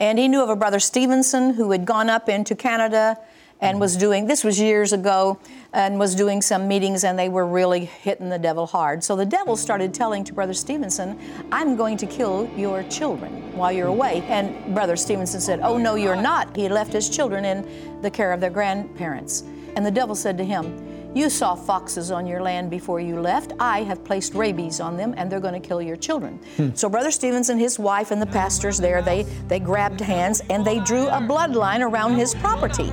And 0.00 0.18
he 0.18 0.26
knew 0.26 0.42
of 0.42 0.48
a 0.48 0.56
brother 0.56 0.80
Stevenson 0.80 1.54
who 1.54 1.70
had 1.70 1.84
gone 1.84 2.10
up 2.10 2.28
into 2.28 2.56
Canada 2.56 3.16
and 3.60 3.80
was 3.80 3.92
mm-hmm. 3.92 4.00
doing, 4.00 4.26
this 4.26 4.44
was 4.44 4.60
years 4.60 4.92
ago, 4.92 5.38
and 5.72 5.98
was 5.98 6.14
doing 6.14 6.40
some 6.40 6.66
meetings, 6.66 7.04
and 7.04 7.18
they 7.18 7.28
were 7.28 7.46
really 7.46 7.84
hitting 7.84 8.28
the 8.28 8.38
devil 8.38 8.66
hard. 8.66 9.04
So 9.04 9.16
the 9.16 9.26
devil 9.26 9.56
started 9.56 9.92
telling 9.92 10.24
to 10.24 10.32
Brother 10.32 10.54
Stevenson, 10.54 11.18
I'm 11.52 11.76
going 11.76 11.96
to 11.98 12.06
kill 12.06 12.48
your 12.56 12.82
children 12.84 13.56
while 13.56 13.72
you're 13.72 13.86
mm-hmm. 13.86 13.98
away. 13.98 14.22
And 14.28 14.74
Brother 14.74 14.96
Stevenson 14.96 15.40
said, 15.40 15.60
Oh, 15.60 15.76
no, 15.76 15.94
you're 15.94 16.16
not. 16.16 16.56
He 16.56 16.68
left 16.68 16.92
his 16.92 17.08
children 17.08 17.44
in 17.44 18.00
the 18.02 18.10
care 18.10 18.32
of 18.32 18.40
their 18.40 18.50
grandparents. 18.50 19.42
And 19.76 19.84
the 19.84 19.90
devil 19.90 20.14
said 20.14 20.38
to 20.38 20.44
him, 20.44 20.97
you 21.14 21.30
saw 21.30 21.54
foxes 21.54 22.10
on 22.10 22.26
your 22.26 22.42
land 22.42 22.70
before 22.70 23.00
you 23.00 23.20
left. 23.20 23.52
I 23.58 23.82
have 23.82 24.04
placed 24.04 24.34
rabies 24.34 24.80
on 24.80 24.96
them, 24.96 25.14
and 25.16 25.30
they're 25.30 25.40
going 25.40 25.60
to 25.60 25.66
kill 25.66 25.80
your 25.80 25.96
children. 25.96 26.38
Hmm. 26.56 26.70
So 26.74 26.88
Brother 26.88 27.10
Stevens 27.10 27.48
and 27.48 27.60
his 27.60 27.78
wife, 27.78 28.10
and 28.10 28.20
the 28.20 28.26
pastors 28.26 28.78
there, 28.78 29.02
they, 29.02 29.22
they 29.48 29.58
grabbed 29.58 30.00
hands 30.00 30.40
and 30.50 30.64
they 30.64 30.80
drew 30.80 31.08
a 31.08 31.20
bloodline 31.20 31.80
around 31.80 32.16
his 32.16 32.34
property. 32.34 32.92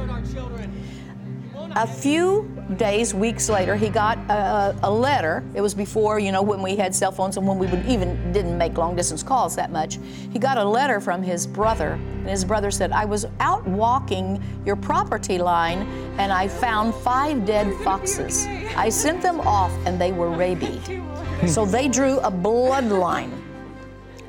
A 1.78 1.86
few 1.86 2.55
days, 2.78 3.14
weeks 3.14 3.50
later, 3.50 3.76
he 3.76 3.90
got 3.90 4.18
a, 4.30 4.76
a 4.84 4.92
letter. 4.92 5.44
It 5.54 5.62
was 5.62 5.74
before, 5.74 6.20
you 6.20 6.32
know, 6.32 6.42
when 6.42 6.62
we 6.62 6.76
had 6.76 6.94
cell 6.94 7.12
phones 7.12 7.38
and 7.38 7.48
when 7.48 7.58
we 7.58 7.68
would 7.68 7.86
even 7.86 8.32
didn't 8.32 8.58
make 8.58 8.78
long 8.78 8.96
distance 8.96 9.24
calls 9.24 9.56
that 9.56 9.72
much. 9.72 10.00
He 10.32 10.40
got 10.40 10.58
a 10.58 10.64
letter 10.64 11.00
from 11.00 11.22
his 11.22 11.46
brother, 11.46 11.94
and 11.94 12.30
his 12.30 12.44
brother 12.44 12.72
said, 12.72 12.92
I 12.92 13.06
was 13.06 13.26
out 13.40 13.66
walking 13.68 14.42
your 14.66 14.76
property 14.76 15.38
line 15.38 15.82
and 16.18 16.32
I 16.32 16.48
found 16.48 16.94
five 16.96 17.46
dead 17.46 17.74
foxes. 17.84 18.46
I 18.76 18.90
sent 18.90 19.22
them 19.22 19.40
off 19.42 19.72
and 19.86 20.00
they 20.00 20.12
were 20.12 20.30
rabied. 20.30 20.82
So 21.48 21.66
they 21.66 21.90
drew 21.90 22.18
a 22.20 22.32
bloodline. 22.32 23.45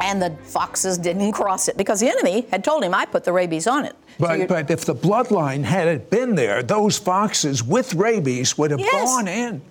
And 0.00 0.20
the 0.22 0.30
foxes 0.44 0.98
didn't 0.98 1.32
cross 1.32 1.68
it 1.68 1.76
because 1.76 2.00
the 2.00 2.08
enemy 2.08 2.46
had 2.50 2.62
told 2.62 2.84
him, 2.84 2.94
I 2.94 3.06
put 3.06 3.24
the 3.24 3.32
rabies 3.32 3.66
on 3.66 3.84
it. 3.84 3.96
But, 4.18 4.36
you're- 4.38 4.46
but 4.46 4.70
if 4.70 4.84
the 4.84 4.94
bloodline 4.94 5.64
had 5.64 6.10
been 6.10 6.34
there, 6.34 6.62
those 6.62 6.98
foxes 6.98 7.62
with 7.62 7.94
rabies 7.94 8.56
would 8.58 8.70
have 8.70 8.80
Yes. 8.80 8.92
gone 9.04 9.28
in. 9.28 9.62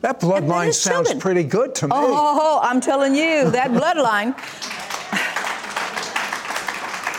That 0.00 0.20
bloodline 0.20 0.74
sounds 0.74 1.08
children. 1.08 1.18
pretty 1.20 1.44
good 1.44 1.74
to 1.76 1.86
me. 1.88 1.92
Oh, 1.96 2.60
I'm 2.62 2.80
telling 2.80 3.14
you, 3.14 3.50
that 3.50 3.70
bloodline. 3.80 4.34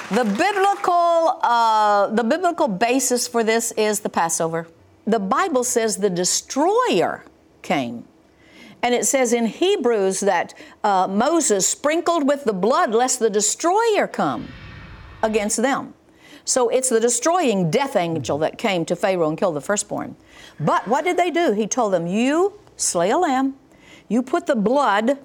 The 0.10 0.24
biblical, 0.24 1.40
uh, 1.42 2.08
the 2.08 2.24
biblical 2.24 2.68
basis 2.68 3.28
for 3.28 3.44
this 3.44 3.72
is 3.72 4.02
the 4.02 4.10
Passover. 4.10 4.68
The 5.08 5.20
Bible 5.20 5.64
says 5.64 5.98
the 5.98 6.12
destroyer 6.12 7.24
came. 7.64 8.06
And 8.86 8.94
it 8.94 9.08
says 9.08 9.34
in 9.34 9.48
Hebrews 9.48 10.20
that 10.20 10.54
uh, 10.84 11.08
Moses 11.08 11.68
sprinkled 11.68 12.28
with 12.28 12.44
the 12.44 12.54
blood 12.54 12.92
lest 12.94 13.18
the 13.18 13.32
destroyer 13.32 14.06
come 14.06 14.48
against 15.24 15.58
them. 15.58 15.96
So 16.44 16.70
it's 16.70 16.90
the 16.90 17.00
destroying 17.00 17.72
death 17.72 17.96
angel 17.96 18.38
that 18.38 18.60
came 18.60 18.86
to 18.86 18.96
Pharaoh 18.96 19.28
and 19.28 19.40
killed 19.40 19.56
the 19.56 19.62
firstborn. 19.62 20.16
But 20.60 20.88
what 20.88 21.04
did 21.04 21.18
they 21.18 21.32
do? 21.32 21.54
He 21.54 21.66
told 21.66 21.94
them, 21.94 22.06
You 22.06 22.60
slay 22.78 23.10
a 23.10 23.18
lamb, 23.18 23.56
you 24.08 24.22
put 24.22 24.46
the 24.46 24.56
blood 24.56 25.18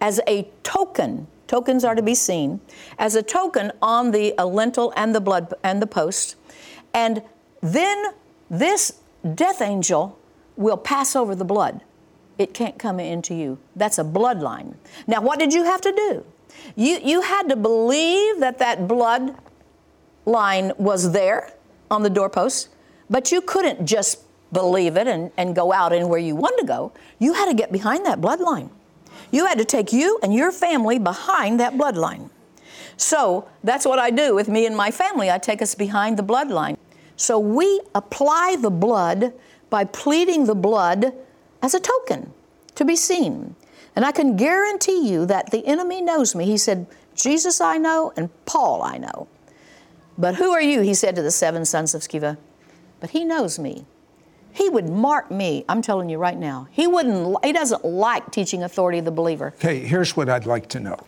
as 0.00 0.20
a 0.26 0.48
token. 0.64 1.28
Tokens 1.46 1.84
are 1.84 1.94
to 1.94 2.02
be 2.02 2.16
seen 2.16 2.60
as 2.98 3.14
a 3.14 3.22
token 3.22 3.70
on 3.80 4.10
the 4.10 4.34
lintel 4.44 4.92
and 4.96 5.14
the 5.14 5.20
blood 5.20 5.54
and 5.62 5.80
the 5.80 5.86
post, 5.86 6.34
and 6.92 7.22
then 7.60 8.06
this 8.50 8.98
death 9.36 9.62
angel 9.62 10.18
will 10.56 10.76
pass 10.76 11.14
over 11.14 11.36
the 11.36 11.44
blood. 11.44 11.80
It 12.38 12.54
can't 12.54 12.78
come 12.78 12.98
into 12.98 13.34
you. 13.34 13.58
That's 13.76 13.98
a 13.98 14.04
bloodline. 14.04 14.74
Now, 15.06 15.20
what 15.20 15.38
did 15.38 15.52
you 15.52 15.64
have 15.64 15.80
to 15.82 15.92
do? 15.92 16.24
You 16.76 16.98
you 17.02 17.22
had 17.22 17.48
to 17.48 17.56
believe 17.56 18.40
that 18.40 18.58
that 18.58 18.88
blood 18.88 19.36
line 20.24 20.72
was 20.78 21.12
there 21.12 21.52
on 21.90 22.02
the 22.02 22.10
doorpost, 22.10 22.68
but 23.10 23.30
you 23.30 23.40
couldn't 23.40 23.86
just 23.86 24.20
believe 24.52 24.96
it 24.96 25.06
and, 25.06 25.30
and 25.36 25.54
go 25.54 25.72
out 25.72 25.92
anywhere 25.92 26.18
you 26.18 26.36
wanted 26.36 26.62
to 26.62 26.66
go. 26.66 26.92
You 27.18 27.34
had 27.34 27.46
to 27.46 27.54
get 27.54 27.72
behind 27.72 28.06
that 28.06 28.20
bloodline. 28.20 28.70
You 29.30 29.46
had 29.46 29.58
to 29.58 29.64
take 29.64 29.92
you 29.92 30.18
and 30.22 30.32
your 30.32 30.52
family 30.52 30.98
behind 30.98 31.58
that 31.60 31.74
bloodline. 31.74 32.30
So 32.96 33.48
that's 33.64 33.84
what 33.84 33.98
I 33.98 34.10
do 34.10 34.34
with 34.34 34.48
me 34.48 34.66
and 34.66 34.76
my 34.76 34.90
family. 34.90 35.30
I 35.30 35.38
take 35.38 35.60
us 35.60 35.74
behind 35.74 36.16
the 36.16 36.22
bloodline. 36.22 36.76
So 37.16 37.38
we 37.38 37.80
apply 37.94 38.56
the 38.60 38.70
blood 38.70 39.32
by 39.70 39.84
pleading 39.84 40.46
the 40.46 40.54
blood 40.54 41.12
as 41.64 41.72
a 41.72 41.80
token 41.80 42.30
to 42.74 42.84
be 42.84 42.94
seen. 42.94 43.56
And 43.96 44.04
I 44.04 44.12
can 44.12 44.36
guarantee 44.36 45.08
you 45.08 45.24
that 45.24 45.50
the 45.50 45.66
enemy 45.66 46.02
knows 46.02 46.34
me. 46.34 46.44
He 46.44 46.58
said, 46.58 46.86
Jesus 47.14 47.58
I 47.58 47.78
know 47.78 48.12
and 48.18 48.28
Paul 48.44 48.82
I 48.82 48.98
know. 48.98 49.28
But 50.18 50.34
who 50.34 50.50
are 50.50 50.60
you? 50.60 50.82
He 50.82 50.92
said 50.92 51.16
to 51.16 51.22
the 51.22 51.30
seven 51.30 51.64
sons 51.64 51.94
of 51.94 52.02
Sceva. 52.02 52.36
But 53.00 53.10
he 53.10 53.24
knows 53.24 53.58
me. 53.58 53.86
He 54.52 54.68
would 54.68 54.90
mark 54.90 55.30
me. 55.30 55.64
I'm 55.66 55.80
telling 55.80 56.10
you 56.10 56.18
right 56.18 56.36
now. 56.36 56.68
He 56.70 56.86
wouldn't. 56.86 57.42
He 57.42 57.52
doesn't 57.52 57.82
like 57.82 58.30
teaching 58.30 58.62
authority 58.62 58.98
of 58.98 59.06
the 59.06 59.10
believer. 59.10 59.54
Okay, 59.56 59.78
here's 59.78 60.14
what 60.14 60.28
I'd 60.28 60.46
like 60.46 60.68
to 60.70 60.80
know. 60.80 60.98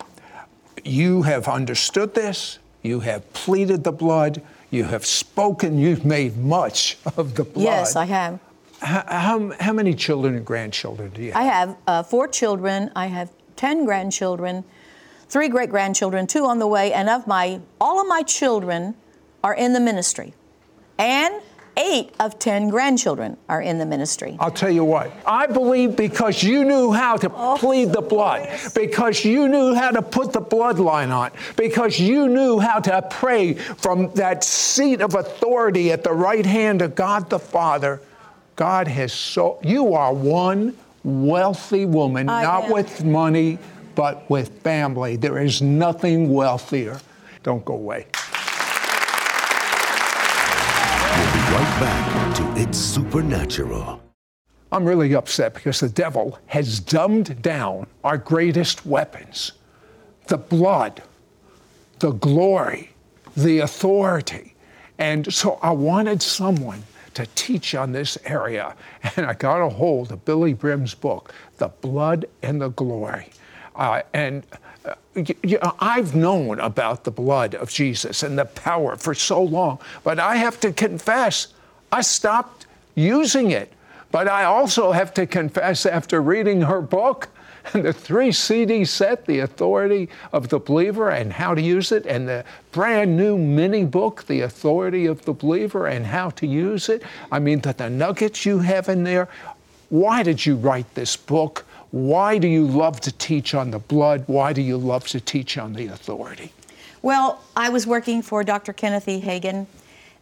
You 0.85 1.23
have 1.23 1.49
understood 1.49 2.15
this, 2.15 2.59
you 2.83 3.01
have 3.01 3.31
pleaded 3.35 3.85
the 3.85 3.93
blood, 3.93 4.41
you 4.71 4.85
have 4.85 5.05
spoken, 5.05 5.79
you've 5.79 6.05
made 6.05 6.39
much 6.39 6.97
of 7.17 7.35
the 7.35 7.45
blood. 7.45 7.65
Yes, 7.65 7.95
I 7.95 8.07
have. 8.07 8.41
How, 8.81 9.05
how, 9.07 9.53
how 9.59 9.73
many 9.73 9.95
children 9.95 10.35
and 10.35 10.45
grandchildren 10.45 11.11
do 11.11 11.23
you 11.23 11.33
have? 11.33 11.43
I 11.43 11.45
have 11.45 11.77
uh, 11.87 12.03
four 12.03 12.29
children. 12.29 12.91
I 12.95 13.07
have 13.07 13.31
ten 13.57 13.85
grandchildren, 13.87 14.65
three 15.29 15.49
great 15.49 15.71
grandchildren, 15.71 16.27
two 16.27 16.45
on 16.45 16.59
the 16.59 16.67
way, 16.67 16.93
and 16.93 17.09
of 17.09 17.27
my 17.27 17.61
all 17.81 18.01
of 18.01 18.07
my 18.07 18.23
children 18.23 18.95
are 19.43 19.55
in 19.55 19.73
the 19.73 19.81
ministry, 19.81 20.35
and 20.99 21.35
eight 21.79 22.13
of 22.21 22.39
ten 22.39 22.69
grandchildren 22.69 23.37
are 23.49 23.63
in 23.63 23.79
the 23.79 23.87
ministry. 23.87 24.37
I'll 24.41 24.51
tell 24.51 24.71
you 24.71 24.85
what, 24.85 25.11
I 25.27 25.47
believe 25.47 25.97
because 25.97 26.43
you 26.43 26.65
knew 26.65 26.93
how 26.93 27.17
to 27.17 27.31
Oh, 27.35 27.57
plead 27.59 27.93
the 27.93 28.03
blood, 28.03 28.49
because 28.75 29.25
you 29.25 29.49
knew 29.49 29.75
how 29.75 29.91
to 29.91 30.03
put 30.03 30.33
the 30.33 30.41
bloodline 30.41 31.11
on, 31.15 31.31
because 31.57 31.99
you 31.99 32.29
knew 32.29 32.59
how 32.59 32.81
to 32.81 33.03
pray 33.11 33.55
from 33.55 34.11
that 34.15 34.45
seat 34.45 35.01
of 35.01 35.15
authority 35.15 35.93
at 35.93 36.03
the 36.05 36.13
right 36.13 36.47
hand 36.47 36.83
of 36.83 36.95
God 36.95 37.31
the 37.31 37.39
Father. 37.39 38.01
God 38.57 38.89
has 38.89 39.13
so, 39.13 39.59
you 39.63 39.93
are 39.93 40.15
one 40.15 40.75
wealthy 41.05 41.85
woman, 41.85 42.31
I 42.31 42.43
not 42.43 42.65
am. 42.65 42.73
with 42.73 43.05
money, 43.05 43.59
but 43.95 44.29
with 44.31 44.49
family. 44.63 45.17
There 45.17 45.39
is 45.39 45.61
nothing 45.61 46.33
wealthier. 46.33 46.99
Don't 47.43 47.65
go 47.67 47.75
away. 47.75 48.07
We'll 51.13 51.33
be 51.33 51.41
right 51.53 51.77
back 51.81 52.37
to 52.37 52.63
It's 52.63 52.79
Supernatural. 52.79 54.01
I'm 54.73 54.87
really 54.87 55.15
upset 55.15 55.53
because 55.53 55.81
the 55.81 55.91
devil 55.91 56.39
has 56.47 56.81
dumbed 56.81 57.43
down 57.43 57.87
our 58.05 58.19
greatest 58.19 58.87
weapons 58.87 59.53
the 60.29 60.39
blood, 60.39 61.03
the 62.01 62.11
glory, 62.11 62.91
the 63.37 63.61
authority. 63.61 64.55
And 64.99 65.33
so 65.33 65.61
I 65.63 65.71
wanted 65.71 66.21
someone 66.21 66.83
to 67.17 67.27
teach 67.35 67.75
on 67.75 67.93
this 67.93 68.17
area. 68.25 68.75
And 69.17 69.27
I 69.27 69.35
got 69.35 69.61
a 69.61 69.69
hold 69.69 70.13
of 70.13 70.25
Billye 70.25 70.59
Brim's 70.59 70.95
book, 70.95 71.33
The 71.59 71.69
Blood 71.69 72.27
and 72.43 72.61
the 72.61 72.69
Glory. 72.69 73.31
Uh, 73.75 74.03
and 74.15 74.45
uh, 74.85 74.95
you 75.15 75.59
know, 75.63 75.75
I've 75.81 76.15
known 76.15 76.61
about 76.61 77.05
the 77.05 77.11
blood 77.11 77.55
of 77.55 77.71
Jesus 77.71 78.23
and 78.23 78.39
the 78.39 78.45
power 78.45 78.97
for 78.97 79.15
so 79.15 79.43
long, 79.43 79.79
but 80.05 80.19
I 80.19 80.37
have 80.37 80.61
to 80.61 80.73
confess, 80.73 81.49
I 81.91 82.03
stopped 82.03 82.67
using 82.95 83.51
it 83.51 83.73
but 84.11 84.29
I 84.29 84.45
also 84.45 84.93
have 84.93 85.13
to 85.15 85.27
confess, 85.27 85.85
after 85.85 86.23
reading 86.23 86.63
her 86.63 86.81
book, 86.81 87.29
the 87.73 87.93
three 87.93 88.33
CD 88.33 88.85
set, 88.85 89.27
The 89.27 89.41
Authority 89.41 90.09
of 90.33 90.49
the 90.49 90.59
Believer 90.59 91.11
and 91.11 91.33
How 91.33 91.55
to 91.55 91.61
Use 91.61 91.93
It, 91.93 92.07
and 92.07 92.29
the 92.29 92.45
brand 92.73 93.17
new 93.17 93.37
mini 93.37 93.85
book, 93.85 94.25
The 94.27 94.43
Authority 94.43 95.07
of 95.07 95.25
the 95.25 95.33
Believer 95.33 95.87
and 95.87 96.07
How 96.07 96.31
to 96.31 96.47
Use 96.47 96.89
It. 96.89 97.03
I 97.33 97.39
mean, 97.39 97.61
that 97.61 97.79
the 97.79 97.91
nuggets 97.91 98.47
you 98.47 98.61
have 98.61 98.89
in 98.89 99.05
there. 99.05 99.29
Why 99.89 100.23
did 100.23 100.45
you 100.45 100.57
write 100.57 100.95
this 100.95 101.17
book? 101.17 101.65
Why 101.91 102.39
do 102.39 102.49
you 102.49 102.67
love 102.67 103.01
to 103.03 103.13
teach 103.13 103.55
on 103.55 103.71
the 103.71 103.79
blood? 103.79 104.25
Why 104.27 104.53
do 104.53 104.61
you 104.61 104.77
love 104.77 105.07
to 105.09 105.21
teach 105.21 105.57
on 105.57 105.73
the 105.73 105.87
authority? 105.87 106.53
Well, 107.03 107.43
I 107.55 107.69
was 107.69 107.87
working 107.87 108.23
for 108.23 108.43
Dr. 108.43 108.73
Kenneth 108.73 109.09
E. 109.09 109.21
Hagin, 109.21 109.67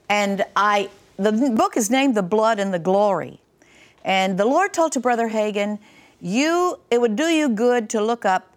and 0.08 0.44
I 0.54 0.90
the 1.16 1.32
book 1.32 1.76
is 1.76 1.90
named 1.90 2.14
The 2.14 2.22
Blood 2.22 2.58
and 2.58 2.74
the 2.74 2.78
Glory. 2.78 3.40
And 4.04 4.36
the 4.36 4.44
Lord 4.44 4.74
told 4.74 4.92
to 4.92 5.00
Brother 5.00 5.28
Hagin, 5.28 5.78
you, 6.24 6.80
it 6.90 7.02
would 7.02 7.16
do 7.16 7.24
you 7.24 7.50
good 7.50 7.90
to 7.90 8.00
look 8.00 8.24
up 8.24 8.56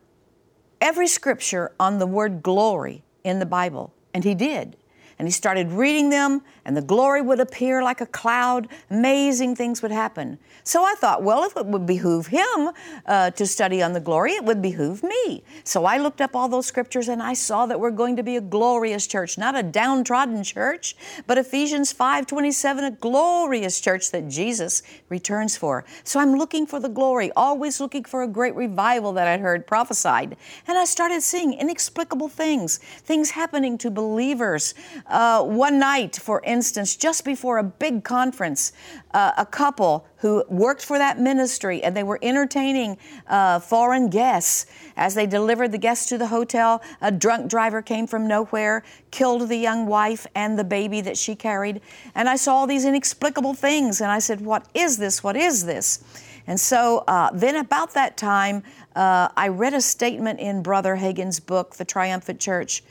every 0.79 1.07
scripture 1.07 1.73
on 1.77 1.99
the 1.99 2.07
word 2.07 2.41
glory 2.41 3.03
in 3.25 3.39
the 3.39 3.45
Bible. 3.45 3.93
And 4.13 4.23
he 4.23 4.33
did 4.33 4.77
and 5.19 5.27
he 5.27 5.31
started 5.31 5.71
reading 5.71 6.09
them, 6.09 6.41
and 6.63 6.77
the 6.77 6.81
glory 6.81 7.21
would 7.21 7.39
appear 7.39 7.81
like 7.81 8.01
a 8.01 8.05
cloud. 8.05 8.67
Amazing 8.91 9.55
things 9.55 9.81
would 9.81 9.91
happen. 9.91 10.37
So 10.63 10.83
I 10.83 10.95
thought, 10.95 11.23
well, 11.23 11.43
if 11.45 11.55
it 11.55 11.65
would 11.65 11.85
behoove 11.85 12.27
him 12.27 12.69
uh, 13.05 13.31
to 13.31 13.47
study 13.47 13.81
on 13.81 13.93
the 13.93 13.99
glory, 13.99 14.33
it 14.33 14.43
would 14.43 14.61
behoove 14.61 15.01
me. 15.01 15.43
So 15.63 15.85
I 15.85 15.97
looked 15.97 16.21
up 16.21 16.35
all 16.35 16.49
those 16.49 16.65
scriptures 16.65 17.07
and 17.07 17.23
I 17.23 17.33
saw 17.33 17.65
that 17.65 17.79
we're 17.79 17.91
going 17.91 18.17
to 18.17 18.23
be 18.23 18.35
a 18.35 18.41
glorious 18.41 19.07
church, 19.07 19.37
not 19.37 19.57
a 19.57 19.63
downtrodden 19.63 20.43
church, 20.43 20.95
but 21.25 21.37
Ephesians 21.37 21.93
5:27, 21.93 22.83
a 22.83 22.91
glorious 22.91 23.79
church 23.79 24.11
that 24.11 24.27
Jesus 24.27 24.83
returns 25.09 25.55
for. 25.55 25.85
So 26.03 26.19
I'm 26.19 26.35
looking 26.35 26.67
for 26.67 26.79
the 26.79 26.89
glory, 26.89 27.31
always 27.35 27.79
looking 27.79 28.03
for 28.03 28.23
a 28.23 28.27
great 28.27 28.55
revival 28.55 29.13
that 29.13 29.27
I'd 29.27 29.39
heard 29.39 29.65
prophesied. 29.65 30.35
And 30.67 30.77
I 30.77 30.85
started 30.85 31.23
seeing 31.23 31.53
inexplicable 31.53 32.27
things, 32.27 32.77
things 32.77 33.31
happening 33.31 33.77
to 33.79 33.89
believers 33.89 34.73
uh, 35.09 35.43
one 35.43 35.79
night, 35.79 36.15
for 36.15 36.41
instance, 36.43 36.95
just 36.95 37.23
before 37.23 37.57
a 37.57 37.63
big 37.63 38.03
conference, 38.03 38.73
uh, 39.11 39.31
a 39.37 39.45
couple 39.45 40.05
who 40.17 40.43
worked 40.49 40.83
for 40.83 40.97
that 40.97 41.19
ministry 41.19 41.83
and 41.83 41.95
they 41.95 42.03
were 42.03 42.19
entertaining 42.21 42.97
uh, 43.27 43.59
foreign 43.59 44.09
guests. 44.09 44.65
As 44.95 45.15
they 45.15 45.27
delivered 45.27 45.71
the 45.71 45.77
guests 45.77 46.07
to 46.09 46.17
the 46.17 46.27
hotel, 46.27 46.81
a 47.01 47.11
drunk 47.11 47.49
driver 47.49 47.81
came 47.81 48.07
from 48.07 48.27
nowhere, 48.27 48.83
killed 49.11 49.47
the 49.47 49.57
young 49.57 49.85
wife 49.85 50.27
and 50.35 50.57
the 50.57 50.63
baby 50.63 51.01
that 51.01 51.17
she 51.17 51.35
carried. 51.35 51.81
And 52.15 52.27
I 52.27 52.35
saw 52.35 52.55
all 52.55 52.67
these 52.67 52.85
inexplicable 52.85 53.53
things 53.53 54.01
and 54.01 54.11
I 54.11 54.19
said, 54.19 54.41
What 54.41 54.67
is 54.73 54.97
this? 54.97 55.23
What 55.23 55.37
is 55.37 55.65
this? 55.65 56.03
And 56.47 56.57
so 56.57 57.03
uh, 57.07 57.29
then, 57.33 57.57
about 57.57 57.93
that 57.93 58.15
time, 58.15 58.63
uh, 58.95 59.27
I 59.35 59.49
read 59.49 59.73
a 59.73 59.81
statement 59.81 60.39
in 60.39 60.63
Brother 60.63 60.95
Hagin's 60.95 61.41
book, 61.41 61.75
The 61.75 61.83
Triumphant 61.83 62.39
Church. 62.39 62.83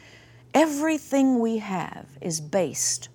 Everything 0.55 1.38
we 1.38 1.59
have 1.59 2.07
is 2.21 2.41
based 2.41 3.09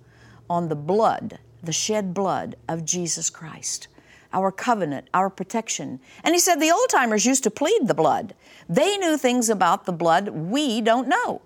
on 0.50 0.70
the 0.70 0.76
blood, 0.76 1.40
the 1.64 1.72
shed 1.72 2.14
blood 2.14 2.56
of 2.68 2.86
Jesus 2.86 3.30
Christ, 3.30 3.88
our 4.34 4.52
covenant, 4.52 5.08
our 5.14 5.30
protection. 5.30 6.00
And 6.24 6.36
he 6.36 6.40
said 6.40 6.56
the 6.56 6.72
old 6.72 6.90
timers 6.90 7.26
used 7.26 7.44
to 7.44 7.52
plead 7.52 7.88
the 7.88 7.94
blood. 7.94 8.34
They 8.70 8.98
knew 8.98 9.18
things 9.18 9.50
about 9.50 9.86
the 9.86 9.94
blood 9.94 10.30
we 10.30 10.82
don't 10.82 11.08
know. 11.08 11.42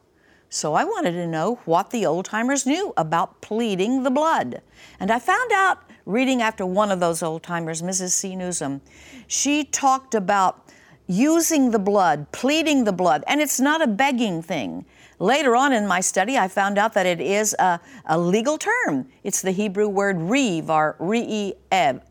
So 0.49 0.73
I 0.73 0.83
wanted 0.83 1.11
to 1.13 1.27
know 1.27 1.59
what 1.65 1.89
the 1.89 2.05
old 2.05 2.25
timers 2.25 2.65
knew 2.65 2.93
about 2.95 3.41
pleading 3.41 4.03
the 4.03 4.11
blood. 4.11 4.61
And 4.99 5.11
I 5.11 5.19
found 5.19 5.51
out 5.51 5.79
reading 6.05 6.41
after 6.41 6.65
one 6.65 6.91
of 6.91 6.99
those 6.99 7.23
old 7.23 7.43
timers, 7.43 7.81
Mrs. 7.81 8.11
C. 8.11 8.35
Nuzum, 8.35 8.81
she 9.27 9.63
talked 9.63 10.15
about 10.15 10.69
using 11.07 11.71
the 11.71 11.79
blood, 11.79 12.31
pleading 12.31 12.83
the 12.83 12.93
blood, 12.93 13.23
and 13.27 13.41
it's 13.41 13.59
not 13.59 13.81
a 13.81 13.87
begging 13.87 14.41
thing. 14.41 14.85
Later 15.19 15.55
on 15.55 15.71
in 15.71 15.87
my 15.87 16.01
study, 16.01 16.37
I 16.37 16.47
found 16.47 16.77
out 16.77 16.93
that 16.93 17.05
it 17.05 17.21
is 17.21 17.55
a, 17.57 17.79
a 18.05 18.17
legal 18.17 18.57
term. 18.57 19.07
It's 19.23 19.41
the 19.41 19.51
Hebrew 19.51 19.87
word 19.87 20.17
reev, 20.17 20.69
or 20.69 20.95
re-ev, 20.99 22.01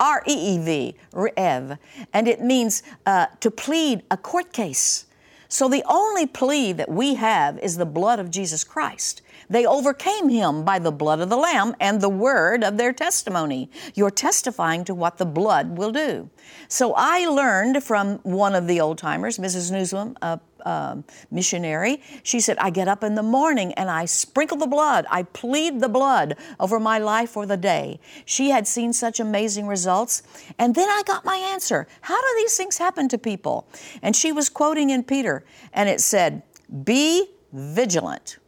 R-E-E-V, 0.00 0.94
reev, 1.12 1.78
and 2.12 2.28
it 2.28 2.40
means 2.42 2.82
uh, 3.06 3.26
to 3.40 3.50
plead 3.50 4.02
a 4.10 4.16
court 4.16 4.52
case. 4.52 5.06
So 5.48 5.68
the 5.68 5.84
only 5.88 6.26
plea 6.26 6.72
that 6.72 6.90
we 6.90 7.14
have 7.14 7.58
is 7.58 7.76
the 7.76 7.86
blood 7.86 8.18
of 8.18 8.30
Jesus 8.30 8.64
Christ. 8.64 9.22
They 9.48 9.64
overcame 9.64 10.28
him 10.28 10.64
by 10.64 10.78
the 10.78 10.90
blood 10.90 11.20
of 11.20 11.28
the 11.28 11.36
Lamb 11.36 11.76
and 11.80 12.00
the 12.00 12.08
word 12.08 12.64
of 12.64 12.76
their 12.76 12.92
testimony. 12.92 13.70
You're 13.94 14.10
testifying 14.10 14.84
to 14.84 14.94
what 14.94 15.18
the 15.18 15.26
blood 15.26 15.78
will 15.78 15.92
do. 15.92 16.28
So 16.68 16.94
I 16.96 17.26
learned 17.26 17.82
from 17.84 18.18
one 18.18 18.54
of 18.56 18.66
the 18.66 18.80
old 18.80 18.98
timers, 18.98 19.38
Mrs. 19.38 19.70
Nuzum, 19.70 20.16
a 20.20 20.40
um, 20.66 21.04
missionary. 21.30 22.02
She 22.22 22.40
said, 22.40 22.58
I 22.58 22.70
get 22.70 22.88
up 22.88 23.04
in 23.04 23.14
the 23.14 23.22
morning 23.22 23.72
and 23.74 23.88
I 23.88 24.04
sprinkle 24.04 24.58
the 24.58 24.66
blood. 24.66 25.06
I 25.10 25.22
plead 25.22 25.80
the 25.80 25.88
blood 25.88 26.36
over 26.60 26.78
my 26.80 26.98
life 26.98 27.30
for 27.30 27.46
the 27.46 27.56
day. 27.56 28.00
She 28.24 28.50
had 28.50 28.66
seen 28.66 28.92
such 28.92 29.20
amazing 29.20 29.66
results. 29.68 30.22
And 30.58 30.74
then 30.74 30.88
I 30.88 31.02
got 31.06 31.24
my 31.24 31.36
answer. 31.36 31.86
How 32.02 32.20
do 32.20 32.28
these 32.36 32.56
things 32.56 32.78
happen 32.78 33.08
to 33.08 33.18
people? 33.18 33.68
And 34.02 34.16
she 34.16 34.32
was 34.32 34.48
quoting 34.48 34.90
in 34.90 35.04
Peter, 35.04 35.44
and 35.72 35.88
it 35.88 36.00
said, 36.00 36.42
Be 36.84 37.28
vigilant. 37.52 38.38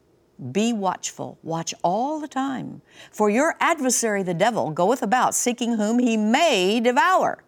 Be 0.52 0.72
watchful, 0.72 1.38
watch 1.42 1.74
all 1.82 2.20
the 2.20 2.28
time. 2.28 2.80
For 3.10 3.28
your 3.28 3.56
adversary, 3.58 4.22
the 4.22 4.34
devil, 4.34 4.70
goeth 4.70 5.02
about 5.02 5.34
seeking 5.34 5.74
whom 5.74 5.98
he 5.98 6.16
may 6.16 6.78
devour. 6.78 7.42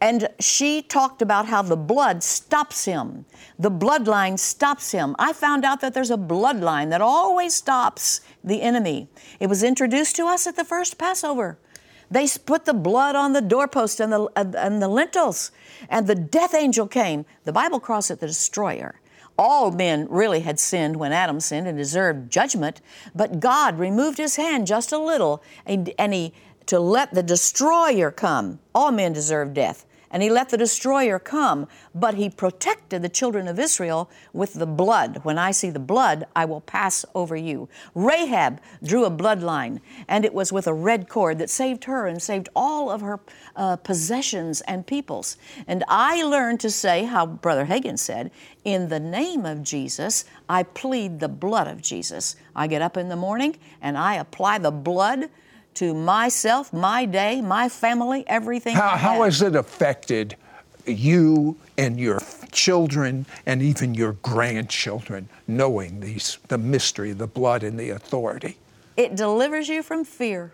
And 0.00 0.28
she 0.40 0.82
talked 0.82 1.22
about 1.22 1.46
how 1.46 1.62
the 1.62 1.76
blood 1.76 2.22
stops 2.22 2.84
him. 2.84 3.24
The 3.58 3.70
bloodline 3.70 4.38
stops 4.38 4.92
him. 4.92 5.14
I 5.18 5.32
found 5.32 5.64
out 5.64 5.80
that 5.80 5.94
there's 5.94 6.10
a 6.10 6.16
bloodline 6.16 6.90
that 6.90 7.00
always 7.00 7.54
stops 7.54 8.20
the 8.42 8.62
enemy. 8.62 9.08
It 9.40 9.48
was 9.48 9.62
introduced 9.62 10.16
to 10.16 10.26
us 10.26 10.46
at 10.46 10.56
the 10.56 10.64
first 10.64 10.98
Passover. 10.98 11.58
They 12.10 12.28
put 12.44 12.64
the 12.64 12.74
blood 12.74 13.16
on 13.16 13.32
the 13.32 13.40
doorpost 13.40 14.00
and 14.00 14.12
the, 14.12 14.22
uh, 14.36 14.52
and 14.56 14.80
the 14.80 14.88
lintels, 14.88 15.50
and 15.88 16.06
the 16.06 16.14
death 16.14 16.54
angel 16.54 16.86
came. 16.86 17.24
The 17.44 17.52
Bible 17.52 17.80
calls 17.80 18.10
it 18.10 18.20
the 18.20 18.26
destroyer. 18.26 19.00
All 19.36 19.72
men 19.72 20.06
really 20.08 20.40
had 20.40 20.60
sinned 20.60 20.96
when 20.96 21.12
Adam 21.12 21.40
sinned 21.40 21.66
and 21.66 21.76
deserved 21.76 22.30
judgment, 22.30 22.80
but 23.14 23.40
God 23.40 23.78
removed 23.78 24.18
his 24.18 24.36
hand 24.36 24.66
just 24.66 24.92
a 24.92 24.98
little 24.98 25.42
and, 25.66 25.92
and 25.98 26.14
he 26.14 26.32
to 26.66 26.80
let 26.80 27.14
the 27.14 27.22
destroyer 27.22 28.10
come. 28.10 28.58
All 28.74 28.92
men 28.92 29.12
deserve 29.12 29.54
death. 29.54 29.86
And 30.10 30.22
he 30.22 30.30
let 30.30 30.50
the 30.50 30.56
destroyer 30.56 31.18
come, 31.18 31.66
but 31.92 32.14
he 32.14 32.30
protected 32.30 33.02
the 33.02 33.08
children 33.08 33.48
of 33.48 33.58
Israel 33.58 34.08
with 34.32 34.54
the 34.54 34.66
blood. 34.66 35.18
When 35.24 35.38
I 35.38 35.50
see 35.50 35.70
the 35.70 35.80
blood, 35.80 36.24
I 36.36 36.44
will 36.44 36.60
pass 36.60 37.04
over 37.16 37.34
you. 37.34 37.68
Rahab 37.96 38.60
drew 38.80 39.04
a 39.04 39.10
bloodline, 39.10 39.80
and 40.06 40.24
it 40.24 40.32
was 40.32 40.52
with 40.52 40.68
a 40.68 40.72
red 40.72 41.08
cord 41.08 41.40
that 41.40 41.50
saved 41.50 41.82
her 41.84 42.06
and 42.06 42.22
saved 42.22 42.48
all 42.54 42.92
of 42.92 43.00
her 43.00 43.18
uh, 43.56 43.74
possessions 43.74 44.60
and 44.60 44.86
peoples. 44.86 45.36
And 45.66 45.82
I 45.88 46.22
learned 46.22 46.60
to 46.60 46.70
say, 46.70 47.06
how 47.06 47.26
Brother 47.26 47.66
Hagin 47.66 47.98
said, 47.98 48.30
in 48.62 48.90
the 48.90 49.00
name 49.00 49.44
of 49.44 49.64
Jesus, 49.64 50.26
I 50.48 50.62
plead 50.62 51.18
the 51.18 51.28
blood 51.28 51.66
of 51.66 51.82
Jesus. 51.82 52.36
I 52.54 52.68
get 52.68 52.82
up 52.82 52.96
in 52.96 53.08
the 53.08 53.16
morning 53.16 53.56
and 53.82 53.98
I 53.98 54.14
apply 54.14 54.58
the 54.58 54.70
blood 54.70 55.28
to 55.74 55.94
myself, 55.94 56.72
my 56.72 57.04
day, 57.04 57.40
my 57.40 57.68
family, 57.68 58.24
everything. 58.26 58.74
How, 58.74 58.96
how 58.96 59.22
has 59.22 59.42
it 59.42 59.56
affected 59.56 60.36
you 60.86 61.56
and 61.78 61.98
your 61.98 62.20
children 62.52 63.26
and 63.46 63.62
even 63.62 63.94
your 63.94 64.12
grandchildren 64.14 65.28
knowing 65.46 66.00
these, 66.00 66.38
the 66.48 66.58
mystery, 66.58 67.12
the 67.12 67.26
blood, 67.26 67.62
and 67.62 67.78
the 67.78 67.90
authority? 67.90 68.56
It 68.96 69.16
delivers 69.16 69.68
you 69.68 69.82
from 69.82 70.04
fear. 70.04 70.52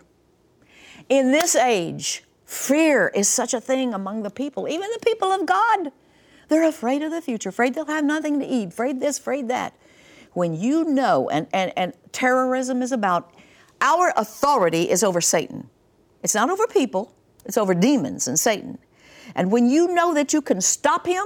In 1.09 1.31
this 1.31 1.55
age, 1.55 2.23
fear 2.45 3.11
is 3.13 3.27
such 3.27 3.53
a 3.53 3.61
thing 3.61 3.93
among 3.93 4.23
the 4.23 4.29
people, 4.29 4.67
even 4.67 4.89
the 4.93 5.05
people 5.05 5.31
of 5.31 5.45
God. 5.45 5.91
They're 6.47 6.67
afraid 6.67 7.01
of 7.01 7.11
the 7.11 7.21
future, 7.21 7.49
afraid 7.49 7.75
they'll 7.75 7.85
have 7.85 8.03
nothing 8.03 8.39
to 8.39 8.45
eat, 8.45 8.69
afraid 8.69 8.99
this, 8.99 9.19
afraid 9.19 9.47
that. 9.47 9.73
When 10.33 10.53
you 10.53 10.83
know, 10.85 11.29
and, 11.29 11.47
and, 11.53 11.71
and 11.77 11.93
terrorism 12.11 12.81
is 12.81 12.91
about 12.91 13.33
our 13.81 14.13
authority 14.15 14.89
is 14.89 15.03
over 15.03 15.19
Satan. 15.19 15.69
It's 16.23 16.35
not 16.35 16.49
over 16.49 16.67
people, 16.67 17.13
It's 17.45 17.57
over 17.57 17.73
demons 17.73 18.27
and 18.27 18.39
Satan. 18.39 18.77
And 19.35 19.51
when 19.51 19.69
you 19.69 19.87
know 19.87 20.13
that 20.13 20.33
you 20.33 20.41
can 20.41 20.61
stop 20.61 21.05
him, 21.05 21.25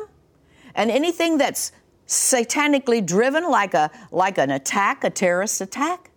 and 0.74 0.89
anything 0.91 1.38
that's 1.38 1.72
satanically 2.08 3.06
driven, 3.06 3.50
like 3.50 3.74
a 3.74 3.89
like 4.12 4.38
an 4.38 4.52
attack, 4.52 5.04
a 5.04 5.10
terrorist 5.10 5.62
attack, 5.62 6.12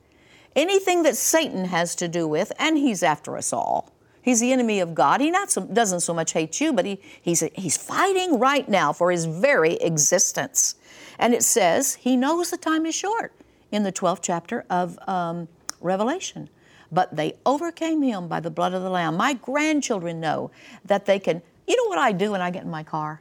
anything 0.54 1.02
that 1.04 1.16
Satan 1.16 1.64
has 1.66 1.94
to 1.96 2.08
do 2.08 2.28
with, 2.28 2.52
and 2.58 2.76
he's 2.76 3.02
after 3.02 3.36
us 3.36 3.52
all. 3.52 3.92
He's 4.20 4.40
the 4.40 4.52
enemy 4.52 4.80
of 4.80 4.94
God. 4.94 5.20
He 5.22 5.30
not 5.30 5.50
so, 5.50 5.64
doesn't 5.64 6.00
so 6.00 6.12
much 6.12 6.32
hate 6.32 6.60
you, 6.60 6.72
but 6.72 6.84
he, 6.84 7.00
he's, 7.22 7.40
he's 7.54 7.78
fighting 7.78 8.38
right 8.38 8.68
now 8.68 8.92
for 8.92 9.10
his 9.10 9.24
very 9.24 9.74
existence. 9.76 10.74
And 11.18 11.32
it 11.32 11.42
says 11.42 11.94
he 11.94 12.14
knows 12.14 12.50
the 12.50 12.58
time 12.58 12.84
is 12.84 12.94
short 12.94 13.32
in 13.72 13.84
the 13.84 13.92
12th 13.92 14.20
chapter 14.20 14.66
of 14.68 14.98
um, 15.08 15.48
Revelation. 15.80 16.48
But 16.90 17.14
they 17.14 17.34
overcame 17.44 18.02
him 18.02 18.28
by 18.28 18.40
the 18.40 18.50
blood 18.50 18.72
of 18.72 18.82
the 18.82 18.90
Lamb. 18.90 19.16
My 19.16 19.34
grandchildren 19.34 20.20
know 20.20 20.50
that 20.84 21.06
they 21.06 21.18
can. 21.18 21.42
You 21.66 21.76
know 21.76 21.88
what 21.88 21.98
I 21.98 22.12
do 22.12 22.30
when 22.30 22.40
I 22.40 22.50
get 22.50 22.64
in 22.64 22.70
my 22.70 22.82
car? 22.82 23.20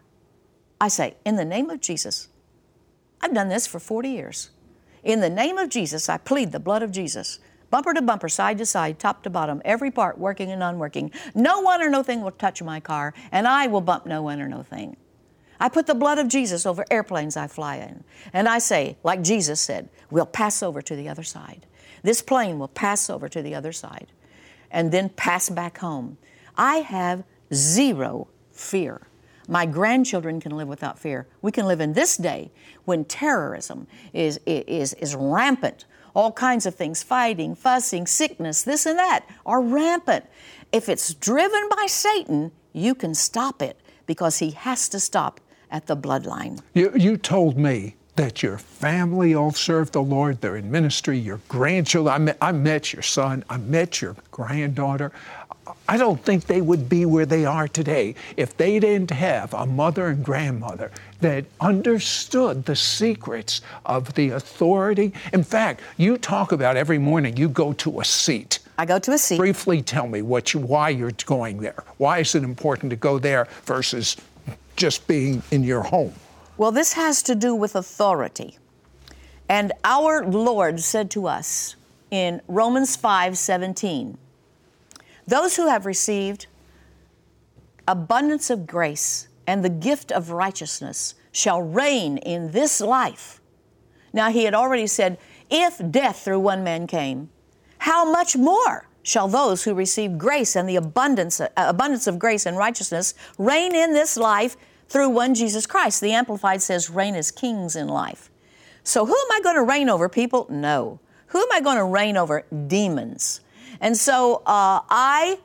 I 0.80 0.88
say, 0.88 1.16
In 1.26 1.36
the 1.36 1.46
name 1.46 1.70
of 1.70 1.82
Jesus, 1.82 2.30
I've 3.22 3.34
done 3.34 3.50
this 3.50 3.68
for 3.68 3.80
40 3.80 4.10
years. 4.10 4.50
In 5.04 5.20
the 5.20 5.30
name 5.30 5.58
of 5.58 5.70
Jesus, 5.70 6.10
I 6.10 6.18
plead 6.18 6.52
the 6.52 6.60
blood 6.60 6.84
of 6.84 6.92
Jesus. 6.92 7.40
Bumper 7.70 7.94
to 7.94 8.02
bumper, 8.02 8.30
side 8.30 8.58
to 8.60 8.66
side, 8.66 8.98
top 8.98 9.24
to 9.24 9.30
bottom, 9.30 9.62
every 9.66 9.92
part 9.92 10.18
working 10.18 10.52
and 10.52 10.64
unworking. 10.64 11.12
No 11.36 11.60
one 11.60 11.82
or 11.82 11.90
no 11.90 12.02
thing 12.02 12.22
will 12.22 12.32
touch 12.32 12.64
my 12.64 12.80
car, 12.80 13.14
and 13.32 13.48
I 13.48 13.68
will 13.68 13.82
bump 13.82 14.06
no 14.06 14.22
one 14.22 14.42
or 14.42 14.48
no 14.48 14.64
thing. 14.64 14.96
I 15.60 15.70
put 15.70 15.88
the 15.88 15.96
blood 15.96 16.20
of 16.20 16.28
Jesus 16.28 16.66
over 16.66 16.86
airplanes 16.90 17.36
I 17.36 17.48
fly 17.48 17.78
in. 17.78 18.04
And 18.32 18.48
I 18.48 18.60
say, 18.60 18.98
like 19.04 19.24
Jesus 19.24 19.60
said, 19.60 19.90
we'll 20.10 20.26
pass 20.26 20.62
over 20.62 20.82
to 20.82 20.96
the 20.96 21.10
other 21.10 21.24
side. 21.24 21.66
This 22.04 22.22
plane 22.22 22.60
will 22.60 22.68
pass 22.68 23.10
over 23.10 23.28
to 23.30 23.42
the 23.42 23.56
other 23.56 23.72
side 23.72 24.08
and 24.72 24.92
then 24.92 25.10
pass 25.10 25.50
back 25.50 25.80
home. 25.80 26.18
I 26.58 26.78
have 26.78 27.24
zero 27.54 28.28
fear. 28.52 29.08
My 29.48 29.66
grandchildren 29.66 30.42
can 30.42 30.58
live 30.58 30.68
without 30.68 31.00
fear. 31.00 31.28
We 31.42 31.52
can 31.52 31.68
live 31.68 31.80
in 31.80 31.94
this 31.94 32.18
day 32.18 32.52
when 32.86 33.06
terrorism 33.06 33.88
is, 34.14 34.40
is, 34.46 34.94
is 34.96 35.16
rampant. 35.16 35.86
All 36.14 36.32
kinds 36.32 36.66
of 36.66 36.76
things, 36.76 37.04
fighting, 37.04 37.56
fussing, 37.56 38.08
sickness, 38.08 38.64
this 38.64 38.86
and 38.86 38.98
that, 38.98 39.26
are 39.46 39.62
rampant. 39.62 40.26
If 40.72 40.90
it's 40.90 41.14
driven 41.14 41.70
by 41.70 41.86
Satan, 41.88 42.52
you 42.74 42.94
can 42.94 43.14
stop 43.14 43.62
it 43.62 43.80
because 44.06 44.40
he 44.40 44.52
has 44.52 44.90
to 44.90 45.00
stop 45.00 45.40
at 45.72 45.88
the 45.88 45.96
bloodline. 45.96 46.62
You, 46.74 46.92
you 46.96 47.18
told 47.18 47.58
me 47.58 47.96
that 48.18 48.44
your 48.44 48.58
family 48.58 49.34
all 49.36 49.52
serve 49.52 49.92
the 49.92 50.02
Lord, 50.02 50.42
they're 50.42 50.58
in 50.58 50.70
ministry, 50.70 51.18
your 51.18 51.40
grandchildren. 51.48 52.14
I 52.14 52.18
met, 52.18 52.38
I 52.42 52.52
met 52.52 52.92
your 52.92 53.04
son, 53.04 53.44
I 53.50 53.58
met 53.58 54.02
your 54.02 54.16
granddaughter. 54.32 55.12
I 55.88 55.98
don't 55.98 56.22
think 56.24 56.46
they 56.46 56.62
would 56.62 56.90
be 56.90 57.06
where 57.06 57.26
they 57.26 57.46
are 57.46 57.68
today 57.68 58.16
if 58.36 58.58
they 58.58 58.80
didn't 58.80 59.12
have 59.12 59.54
a 59.54 59.66
mother 59.66 60.08
and 60.08 60.24
grandmother 60.24 60.92
that 61.22 61.46
understood 61.62 62.66
the 62.66 62.76
secrets 62.76 63.62
of 63.86 64.14
the 64.16 64.32
authority. 64.32 65.14
In 65.34 65.44
fact, 65.44 65.82
you 65.98 66.18
talk 66.18 66.52
about 66.52 66.76
every 66.76 66.98
morning 66.98 67.38
you 67.38 67.50
go 67.50 67.74
to 67.74 68.00
a 68.00 68.06
seat. 68.06 68.60
I 68.78 68.86
go 68.86 69.00
to 69.00 69.14
a 69.14 69.18
seat. 69.18 69.38
Briefly 69.38 69.82
tell 69.82 70.08
me 70.08 70.22
what 70.22 70.54
you, 70.54 70.60
why 70.60 70.90
you're 70.90 71.12
going 71.26 71.60
there. 71.60 71.84
Why 71.98 72.20
is 72.20 72.34
it 72.36 72.44
important 72.44 72.90
to 72.92 72.96
go 72.96 73.20
there 73.20 73.48
versus 73.64 74.18
just 74.76 75.08
being 75.08 75.44
in 75.52 75.64
your 75.64 75.84
home? 75.84 76.14
Well, 76.58 76.72
this 76.72 76.94
has 76.94 77.22
to 77.24 77.36
do 77.36 77.54
with 77.54 77.76
authority. 77.76 78.58
And 79.48 79.72
our 79.84 80.26
Lord 80.26 80.80
said 80.80 81.12
to 81.12 81.28
us 81.28 81.76
in 82.10 82.42
Romans 82.48 82.96
5 82.96 83.38
17, 83.38 84.18
those 85.28 85.58
who 85.58 85.68
have 85.68 85.86
received 85.86 86.48
abundance 87.88 88.50
of 88.50 88.66
grace 88.66 89.28
and 89.46 89.64
the 89.64 89.70
gift 89.70 90.12
of 90.12 90.32
righteousness 90.32 91.16
shall 91.32 91.62
reign 91.62 92.18
in 92.18 92.52
this 92.52 92.82
life. 92.82 93.40
Now, 94.14 94.32
he 94.32 94.46
had 94.46 94.54
already 94.54 94.88
said, 94.88 95.18
if 95.50 95.80
death 95.92 96.24
through 96.24 96.40
one 96.40 96.64
man 96.64 96.88
came, 96.88 97.30
how 97.80 98.10
much 98.10 98.36
more 98.36 98.88
shall 99.04 99.28
those 99.28 99.64
who 99.64 99.74
receive 99.74 100.18
grace 100.18 100.56
and 100.56 100.68
the 100.68 100.76
abundance, 100.76 101.40
abundance 101.56 102.08
of 102.08 102.20
grace 102.20 102.46
and 102.46 102.58
righteousness 102.58 103.14
reign 103.38 103.76
in 103.76 103.94
this 103.94 104.18
life 104.18 104.58
through 104.88 105.10
one 105.10 105.36
Jesus 105.36 105.66
Christ. 105.66 106.02
The 106.02 106.12
Amplified 106.12 106.62
says, 106.62 106.90
reign 106.90 107.16
as 107.16 107.32
kings 107.32 107.76
in 107.76 107.88
life. 107.88 108.30
So, 108.84 109.06
who 109.06 109.14
am 109.14 109.32
I 109.32 109.42
going 109.44 109.56
to 109.56 109.64
reign 109.64 109.90
over, 109.90 110.08
people? 110.08 110.48
No. 110.50 111.00
Who 111.28 111.40
am 111.40 111.52
I 111.52 111.60
going 111.60 111.78
to 111.78 111.84
reign 111.84 112.16
over? 112.16 112.46
Demons. 112.68 113.42
And 113.82 113.98
so, 113.98 114.38
uh, 114.46 114.82
I, 114.90 115.40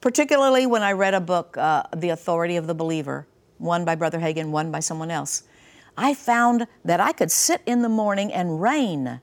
particularly 0.00 0.66
when 0.66 0.82
I 0.82 0.92
read 0.92 1.14
a 1.14 1.20
book, 1.20 1.56
uh, 1.58 1.84
The 1.94 2.08
Authority 2.08 2.56
of 2.56 2.66
the 2.66 2.74
Believer, 2.74 3.26
one 3.58 3.84
by 3.84 3.94
Brother 3.96 4.18
Hagin, 4.18 4.50
one 4.50 4.70
by 4.70 4.80
someone 4.80 5.10
else, 5.10 5.42
I 5.96 6.14
found 6.14 6.66
that 6.84 7.00
I 7.00 7.12
could 7.12 7.30
sit 7.30 7.62
in 7.66 7.82
the 7.82 7.88
morning 7.88 8.32
and 8.32 8.60
reign. 8.60 9.20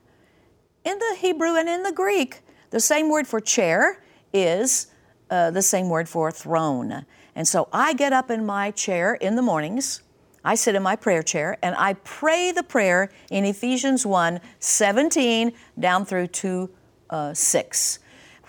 In 0.84 0.98
the 0.98 1.16
Hebrew 1.18 1.56
and 1.56 1.68
in 1.68 1.82
the 1.82 1.92
Greek, 1.92 2.42
the 2.70 2.80
same 2.80 3.08
word 3.08 3.26
for 3.26 3.40
chair 3.40 4.02
is 4.32 4.88
uh, 5.30 5.50
the 5.50 5.62
same 5.62 5.88
word 5.88 6.08
for 6.08 6.30
throne. 6.30 7.06
And 7.34 7.46
so 7.48 7.68
I 7.72 7.94
get 7.94 8.12
up 8.12 8.30
in 8.30 8.46
my 8.46 8.70
chair 8.70 9.14
in 9.14 9.36
the 9.36 9.42
mornings. 9.42 10.02
I 10.44 10.54
sit 10.54 10.74
in 10.74 10.82
my 10.82 10.94
prayer 10.94 11.22
chair 11.22 11.56
and 11.62 11.74
I 11.76 11.94
pray 11.94 12.52
the 12.52 12.62
prayer 12.62 13.10
in 13.30 13.44
Ephesians 13.44 14.04
1 14.04 14.40
17 14.58 15.52
down 15.78 16.04
through 16.04 16.28
2 16.28 16.70
uh, 17.10 17.34
6, 17.34 17.98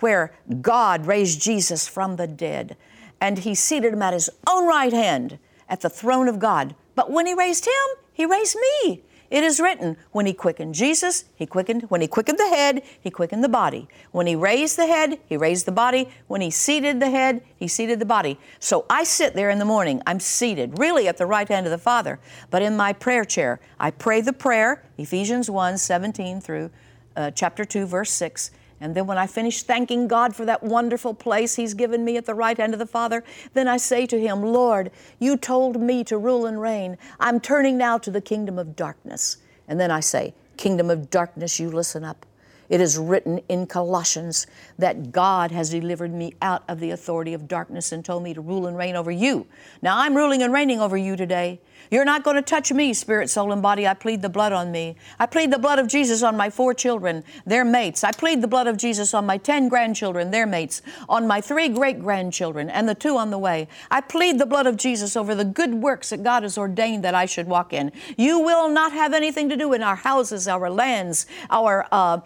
where 0.00 0.32
God 0.60 1.06
raised 1.06 1.40
Jesus 1.40 1.88
from 1.88 2.16
the 2.16 2.26
dead 2.26 2.76
and 3.20 3.38
he 3.38 3.54
seated 3.54 3.92
him 3.92 4.02
at 4.02 4.12
his 4.12 4.28
own 4.46 4.66
right 4.66 4.92
hand 4.92 5.38
at 5.68 5.80
the 5.80 5.90
throne 5.90 6.28
of 6.28 6.38
God. 6.38 6.74
But 6.94 7.10
when 7.10 7.26
he 7.26 7.34
raised 7.34 7.66
him, 7.66 7.72
he 8.12 8.26
raised 8.26 8.56
me. 8.56 9.02
It 9.30 9.42
is 9.42 9.60
written, 9.60 9.96
when 10.12 10.26
he 10.26 10.32
quickened 10.32 10.74
Jesus, 10.74 11.24
he 11.34 11.46
quickened, 11.46 11.82
when 11.84 12.00
he 12.00 12.06
quickened 12.06 12.38
the 12.38 12.48
head, 12.48 12.82
he 13.00 13.10
quickened 13.10 13.42
the 13.42 13.48
body. 13.48 13.88
When 14.12 14.26
he 14.26 14.36
raised 14.36 14.76
the 14.76 14.86
head, 14.86 15.18
he 15.26 15.36
raised 15.36 15.66
the 15.66 15.72
body. 15.72 16.08
When 16.28 16.40
he 16.40 16.50
seated 16.50 17.00
the 17.00 17.10
head, 17.10 17.42
he 17.56 17.66
seated 17.68 17.98
the 17.98 18.06
body. 18.06 18.38
So 18.60 18.86
I 18.88 19.04
sit 19.04 19.34
there 19.34 19.50
in 19.50 19.58
the 19.58 19.64
morning, 19.64 20.00
I'm 20.06 20.20
seated, 20.20 20.78
really 20.78 21.08
at 21.08 21.16
the 21.16 21.26
right 21.26 21.48
hand 21.48 21.66
of 21.66 21.72
the 21.72 21.78
Father, 21.78 22.20
but 22.50 22.62
in 22.62 22.76
my 22.76 22.92
prayer 22.92 23.24
chair. 23.24 23.60
I 23.80 23.90
pray 23.90 24.20
the 24.20 24.32
prayer, 24.32 24.82
Ephesians 24.98 25.50
1 25.50 25.78
17 25.78 26.40
through 26.40 26.70
uh, 27.16 27.30
chapter 27.32 27.64
2, 27.64 27.86
verse 27.86 28.10
6. 28.10 28.50
And 28.80 28.94
then 28.94 29.06
when 29.06 29.18
I 29.18 29.26
finish 29.26 29.62
thanking 29.62 30.06
God 30.06 30.36
for 30.36 30.44
that 30.44 30.62
wonderful 30.62 31.14
place 31.14 31.56
He's 31.56 31.74
given 31.74 32.04
me 32.04 32.16
at 32.16 32.26
the 32.26 32.34
right 32.34 32.56
hand 32.56 32.74
of 32.74 32.78
the 32.78 32.86
Father, 32.86 33.24
then 33.54 33.68
I 33.68 33.78
say 33.78 34.06
to 34.06 34.20
Him, 34.20 34.42
Lord, 34.42 34.90
you 35.18 35.36
told 35.36 35.80
me 35.80 36.04
to 36.04 36.18
rule 36.18 36.46
and 36.46 36.60
reign. 36.60 36.98
I'm 37.18 37.40
turning 37.40 37.78
now 37.78 37.98
to 37.98 38.10
the 38.10 38.20
kingdom 38.20 38.58
of 38.58 38.76
darkness. 38.76 39.38
And 39.66 39.80
then 39.80 39.90
I 39.90 40.00
say, 40.00 40.34
Kingdom 40.56 40.88
of 40.88 41.10
darkness, 41.10 41.60
you 41.60 41.70
listen 41.70 42.02
up. 42.02 42.24
It 42.68 42.80
is 42.80 42.98
written 42.98 43.40
in 43.48 43.66
Colossians 43.66 44.46
that 44.78 45.12
God 45.12 45.50
has 45.52 45.70
delivered 45.70 46.12
me 46.12 46.34
out 46.42 46.64
of 46.66 46.80
the 46.80 46.90
authority 46.90 47.32
of 47.32 47.46
darkness 47.46 47.92
and 47.92 48.04
told 48.04 48.22
me 48.22 48.34
to 48.34 48.40
rule 48.40 48.66
and 48.66 48.76
reign 48.76 48.96
over 48.96 49.10
you. 49.10 49.46
Now 49.82 49.98
I'm 49.98 50.16
ruling 50.16 50.42
and 50.42 50.52
reigning 50.52 50.80
over 50.80 50.96
you 50.96 51.14
today. 51.14 51.60
You're 51.90 52.04
not 52.04 52.24
going 52.24 52.36
to 52.36 52.42
touch 52.42 52.72
me, 52.72 52.94
spirit, 52.94 53.30
soul, 53.30 53.52
and 53.52 53.62
body. 53.62 53.86
I 53.86 53.94
plead 53.94 54.22
the 54.22 54.28
blood 54.28 54.52
on 54.52 54.70
me. 54.70 54.96
I 55.18 55.26
plead 55.26 55.50
the 55.50 55.58
blood 55.58 55.78
of 55.78 55.88
Jesus 55.88 56.22
on 56.22 56.36
my 56.36 56.50
four 56.50 56.74
children, 56.74 57.24
their 57.44 57.64
mates. 57.64 58.04
I 58.04 58.12
plead 58.12 58.42
the 58.42 58.48
blood 58.48 58.66
of 58.66 58.76
Jesus 58.76 59.14
on 59.14 59.26
my 59.26 59.38
10 59.38 59.68
grandchildren, 59.68 60.30
their 60.30 60.46
mates, 60.46 60.82
on 61.08 61.26
my 61.26 61.40
three 61.40 61.68
great 61.68 62.00
grandchildren, 62.00 62.70
and 62.70 62.88
the 62.88 62.94
two 62.94 63.16
on 63.16 63.30
the 63.30 63.38
way. 63.38 63.68
I 63.90 64.00
plead 64.00 64.38
the 64.38 64.46
blood 64.46 64.66
of 64.66 64.76
Jesus 64.76 65.16
over 65.16 65.34
the 65.34 65.44
good 65.44 65.74
works 65.74 66.10
that 66.10 66.22
God 66.22 66.42
has 66.42 66.58
ordained 66.58 67.04
that 67.04 67.14
I 67.14 67.26
should 67.26 67.46
walk 67.46 67.72
in. 67.72 67.92
You 68.16 68.40
will 68.40 68.68
not 68.68 68.92
have 68.92 69.12
anything 69.12 69.48
to 69.48 69.56
do 69.56 69.72
in 69.72 69.82
our 69.82 69.96
houses, 69.96 70.48
our 70.48 70.70
lands, 70.70 71.26
our 71.50 71.86
uh, 71.92 72.18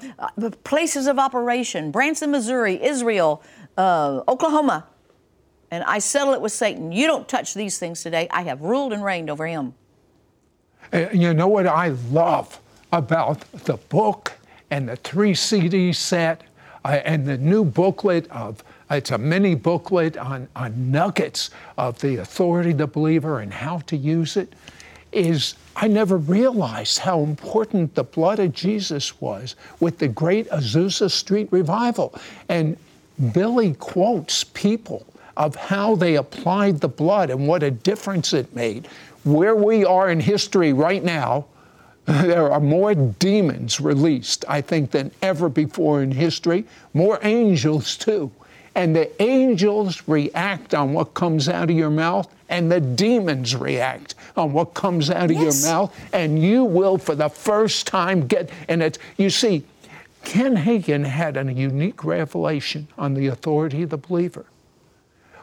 places 0.65 1.07
of 1.07 1.19
operation 1.19 1.91
Branson, 1.91 2.31
Missouri, 2.31 2.83
Israel, 2.83 3.43
uh, 3.77 4.23
Oklahoma, 4.29 4.87
and 5.71 5.85
I 5.85 5.99
settle 5.99 6.35
it 6.35 6.41
with 6.41 6.53
Satan. 6.53 6.93
You 6.93 7.07
don't 7.07 7.29
touch 7.29 7.55
these 7.55 7.79
things 7.79 8.03
today. 8.03 8.29
I 8.31 8.43
have 8.43 8.61
ruled 8.61 8.93
and 8.93 9.05
reigned 9.05 9.31
over 9.31 9.47
him. 9.47 9.75
And 10.93 11.21
You 11.21 11.35
know 11.35 11.49
what 11.49 11.67
I 11.67 11.89
love 12.11 12.61
about 12.93 13.41
the 13.53 13.77
book 13.77 14.33
and 14.71 14.89
the 14.89 14.97
three 14.97 15.35
CD 15.35 15.93
set 15.93 16.43
uh, 16.85 17.01
and 17.05 17.27
the 17.27 17.39
new 17.39 17.65
booklet 17.65 18.31
of 18.31 18.65
it's 18.91 19.13
a 19.13 19.19
mini 19.19 19.55
booklet 19.55 20.17
on, 20.17 20.49
on 20.57 20.91
nuggets 20.91 21.51
of 21.79 22.01
the 22.01 22.17
authority 22.17 22.73
of 22.73 22.79
the 22.79 22.89
believer 22.89 23.39
and 23.39 23.53
how 23.53 23.79
to 23.81 23.97
use 23.97 24.37
it 24.37 24.53
is 25.13 25.55
I 25.77 25.87
never 25.87 26.17
realized 26.17 26.99
how 26.99 27.21
important 27.21 27.95
the 27.95 28.03
blood 28.03 28.41
of 28.41 28.53
Jesus 28.53 29.21
was 29.21 29.55
with 29.79 29.99
the 29.99 30.09
great 30.09 30.49
Azusa 30.51 31.11
Street 31.11 31.49
revival. 31.53 32.15
And 32.49 32.77
Billye 33.21 33.79
quotes 33.79 34.45
people 34.45 35.07
of 35.41 35.57
how 35.57 35.95
they 35.97 36.17
applied 36.17 36.81
the 36.81 36.89
blood 36.89 37.31
and 37.31 37.49
what 37.49 37.63
a 37.63 37.71
difference 37.71 38.35
it 38.35 38.55
made. 38.55 38.87
Where 39.25 39.57
we 39.57 39.87
are 39.87 40.11
in 40.11 40.21
history 40.21 40.75
right 40.75 41.03
now, 41.03 41.47
there 42.05 42.53
are 42.53 42.61
more 42.61 42.95
demons 42.95 43.81
released, 43.81 44.45
I 44.49 44.61
think, 44.61 44.91
than 44.91 45.11
ever 45.23 45.49
before 45.49 46.03
in 46.03 46.11
history, 46.13 46.67
more 46.93 47.19
angels 47.23 47.97
too. 47.97 48.31
and 48.77 48.95
the 48.95 49.11
angels 49.21 50.03
react 50.07 50.75
on 50.75 50.93
what 50.93 51.13
comes 51.13 51.49
out 51.49 51.69
of 51.71 51.77
your 51.77 51.91
mouth, 51.91 52.33
and 52.49 52.71
the 52.71 52.81
demons 52.81 53.57
react 53.57 54.15
on 54.37 54.53
what 54.53 54.75
comes 54.75 55.11
out 55.11 55.29
of 55.29 55.37
Yes. 55.37 55.65
your 55.65 55.73
mouth, 55.73 55.97
and 56.13 56.41
you 56.41 56.63
will, 56.65 56.97
for 56.97 57.17
the 57.17 57.29
first 57.29 57.89
time, 57.89 58.29
get. 58.29 58.49
And 58.69 58.81
it's 58.81 58.97
you 59.17 59.29
see, 59.29 59.65
Ken 60.23 60.57
Hagin 60.57 61.05
had 61.05 61.37
a 61.37 61.53
unique 61.53 62.05
revelation 62.05 62.87
on 62.97 63.15
the 63.15 63.27
authority 63.27 63.83
of 63.83 63.91
the 63.91 63.97
believer. 63.99 64.45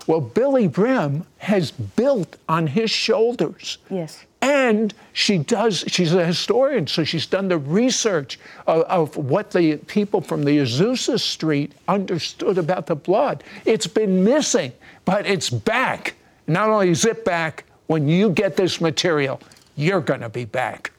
Well, 0.07 0.21
Billye 0.21 0.71
Brim 0.71 1.25
has 1.39 1.71
built 1.71 2.37
on 2.47 2.67
his 2.67 2.89
shoulders. 2.89 3.77
Yes. 3.89 4.23
And 4.41 4.93
she 5.11 5.37
does, 5.37 5.83
she's 5.87 6.13
a 6.13 6.25
historian, 6.25 6.87
so 6.87 7.03
she's 7.03 7.25
done 7.25 7.49
the 7.49 7.57
research 7.57 8.39
of, 8.67 8.83
of 8.83 9.17
what 9.17 9.51
the 9.51 9.77
people 9.77 10.21
from 10.21 10.45
the 10.45 10.59
Azusa 10.59 11.19
Street 11.19 11.73
understood 11.89 12.57
about 12.57 12.85
the 12.85 12.95
blood. 12.95 13.43
It's 13.65 13.87
been 13.87 14.23
missing, 14.23 14.71
but 15.03 15.25
it's 15.25 15.49
back. 15.49 16.15
Not 16.47 16.69
only 16.69 16.89
is 16.89 17.03
it 17.03 17.25
back, 17.25 17.65
when 17.87 18.07
you 18.07 18.29
get 18.29 18.55
this 18.55 18.79
material, 18.79 19.41
you're 19.75 20.01
going 20.01 20.21
to 20.21 20.29
be 20.29 20.45
back. 20.45 20.91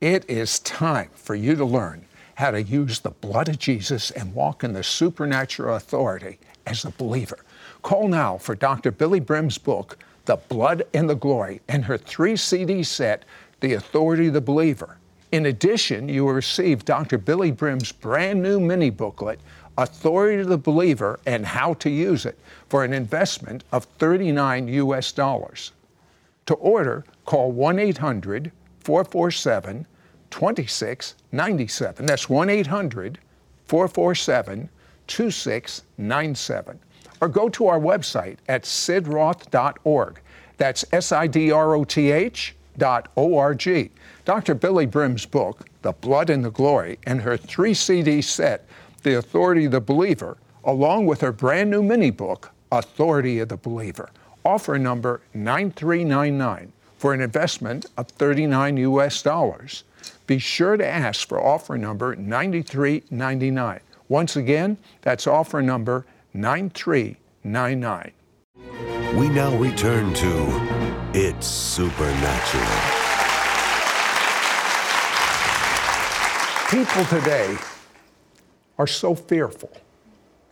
It 0.00 0.24
is 0.30 0.60
time 0.60 1.10
for 1.14 1.34
you 1.34 1.56
to 1.56 1.64
learn 1.64 2.06
how 2.36 2.52
to 2.52 2.62
use 2.62 3.00
the 3.00 3.10
blood 3.10 3.48
of 3.48 3.58
Jesus 3.58 4.10
and 4.12 4.32
walk 4.34 4.64
in 4.64 4.72
the 4.72 4.84
supernatural 4.84 5.76
authority 5.76 6.38
as 6.66 6.84
a 6.84 6.90
believer. 6.90 7.38
Call 7.88 8.08
now 8.08 8.36
for 8.36 8.54
Dr. 8.54 8.92
Billye 8.92 9.24
Brim's 9.24 9.56
book, 9.56 9.96
The 10.26 10.36
Blood 10.36 10.82
and 10.92 11.08
the 11.08 11.14
Glory, 11.14 11.62
and 11.68 11.86
her 11.86 11.96
three 11.96 12.36
CD 12.36 12.82
set, 12.82 13.24
The 13.60 13.72
Authority 13.72 14.26
of 14.26 14.34
the 14.34 14.42
Believer. 14.42 14.98
In 15.32 15.46
addition, 15.46 16.06
you 16.06 16.26
will 16.26 16.34
receive 16.34 16.84
Dr. 16.84 17.18
Billye 17.18 17.56
Brim's 17.56 17.90
brand 17.90 18.42
new 18.42 18.60
mini 18.60 18.90
booklet, 18.90 19.40
Authority 19.78 20.42
of 20.42 20.48
the 20.48 20.58
Believer 20.58 21.18
and 21.24 21.46
How 21.46 21.72
to 21.80 21.88
Use 21.88 22.26
It, 22.26 22.38
for 22.68 22.84
an 22.84 22.92
investment 22.92 23.64
of 23.72 23.84
39 23.84 24.68
US 24.68 25.10
dollars. 25.10 25.72
To 26.44 26.54
order, 26.56 27.06
call 27.24 27.52
1 27.52 27.78
800 27.78 28.52
447 28.80 29.86
2697. 30.28 32.04
That's 32.04 32.28
1 32.28 32.50
800 32.50 33.18
447 33.64 34.68
2697. 35.06 36.80
Or 37.20 37.28
go 37.28 37.48
to 37.50 37.66
our 37.66 37.80
website 37.80 38.36
at 38.48 38.62
sidroth.org. 38.62 40.20
That's 40.56 40.84
S 40.92 41.12
I 41.12 41.26
D 41.26 41.50
R 41.50 41.74
O 41.74 41.84
T 41.84 42.10
H 42.10 42.54
dot 42.76 43.08
O 43.16 43.36
R 43.38 43.54
G. 43.54 43.90
Dr. 44.24 44.54
Billye 44.54 44.90
Brim's 44.90 45.24
book, 45.24 45.66
The 45.82 45.92
Blood 45.92 46.30
and 46.30 46.44
the 46.44 46.50
Glory, 46.50 46.98
and 47.04 47.22
her 47.22 47.36
three 47.36 47.74
CD 47.74 48.20
set, 48.20 48.66
The 49.02 49.16
Authority 49.16 49.64
of 49.64 49.72
the 49.72 49.80
Believer, 49.80 50.36
along 50.64 51.06
with 51.06 51.20
her 51.22 51.32
brand 51.32 51.70
new 51.70 51.82
mini 51.82 52.10
book, 52.10 52.50
Authority 52.70 53.38
of 53.38 53.48
the 53.48 53.56
Believer. 53.56 54.10
Offer 54.44 54.78
number 54.78 55.20
9399 55.34 56.72
for 56.98 57.14
an 57.14 57.20
investment 57.20 57.86
of 57.96 58.08
39 58.08 58.76
US 58.78 59.22
dollars. 59.22 59.84
Be 60.26 60.38
sure 60.38 60.76
to 60.76 60.86
ask 60.86 61.26
for 61.26 61.42
offer 61.42 61.78
number 61.78 62.14
9399. 62.16 63.80
Once 64.08 64.36
again, 64.36 64.76
that's 65.02 65.26
offer 65.26 65.62
number 65.62 66.04
9399. 66.38 68.12
We 69.18 69.28
now 69.28 69.56
return 69.56 70.14
to 70.14 71.10
It's 71.12 71.48
Supernatural. 71.48 72.64
People 76.70 77.04
today 77.06 77.56
are 78.78 78.86
so 78.86 79.16
fearful. 79.16 79.72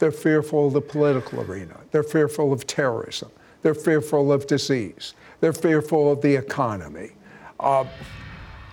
They're 0.00 0.10
fearful 0.10 0.66
of 0.66 0.72
the 0.72 0.80
political 0.80 1.42
arena. 1.42 1.76
They're 1.92 2.02
fearful 2.02 2.52
of 2.52 2.66
terrorism. 2.66 3.30
They're 3.62 3.72
fearful 3.72 4.32
of 4.32 4.48
disease. 4.48 5.14
They're 5.38 5.52
fearful 5.52 6.10
of 6.10 6.20
the 6.20 6.34
economy. 6.34 7.12
Uh, 7.60 7.84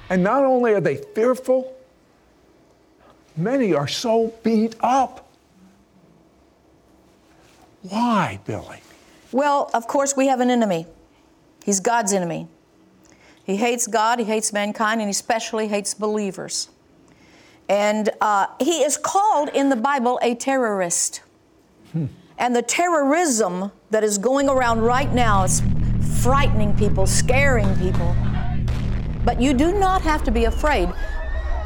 and 0.09 0.23
not 0.23 0.43
only 0.43 0.73
are 0.73 0.81
they 0.81 0.95
fearful, 0.95 1.77
many 3.37 3.75
are 3.75 3.87
so 3.87 4.33
beat 4.41 4.75
up. 4.79 5.22
Why, 7.83 8.39
Billye? 8.45 8.81
Well, 9.31 9.69
of 9.73 9.87
course, 9.87 10.15
we 10.15 10.27
have 10.27 10.39
an 10.39 10.49
enemy. 10.49 10.87
He's 11.63 11.79
God's 11.79 12.13
enemy. 12.13 12.47
He 13.43 13.57
hates 13.57 13.87
God, 13.87 14.19
he 14.19 14.25
hates 14.25 14.53
mankind, 14.53 15.01
and 15.01 15.09
he 15.09 15.11
especially 15.11 15.67
hates 15.67 15.93
believers. 15.93 16.69
And 17.67 18.09
uh, 18.21 18.47
he 18.59 18.83
is 18.83 18.97
called 18.97 19.49
in 19.49 19.69
the 19.69 19.75
Bible 19.75 20.19
a 20.21 20.35
terrorist. 20.35 21.21
And 22.37 22.55
the 22.55 22.61
terrorism 22.61 23.71
that 23.91 24.03
is 24.03 24.17
going 24.17 24.49
around 24.49 24.81
right 24.81 25.11
now 25.13 25.43
is 25.43 25.61
frightening 26.21 26.75
people, 26.75 27.05
scaring 27.05 27.73
people. 27.77 28.15
But 29.23 29.39
you 29.39 29.53
do 29.53 29.77
not 29.77 30.01
have 30.01 30.23
to 30.23 30.31
be 30.31 30.45
afraid. 30.45 30.89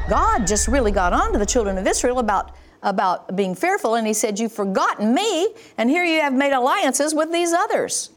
God 0.10 0.45
just 0.45 0.67
really 0.67 0.91
got 0.91 1.13
on 1.13 1.32
to 1.34 1.39
the 1.39 1.45
children 1.45 1.77
of 1.77 1.88
Israel 1.88 2.19
about, 2.19 2.56
about 2.84 3.36
being 3.36 3.56
fearful, 3.56 3.96
and 3.96 4.08
He 4.08 4.13
said, 4.13 4.40
You've 4.40 4.52
forgotten 4.52 5.13
me, 5.13 5.50
and 5.78 5.90
here 5.90 6.04
you 6.04 6.22
have 6.22 6.34
made 6.34 6.54
alliances 6.54 7.13
with 7.13 7.32
these 7.32 7.54
others. 7.54 8.12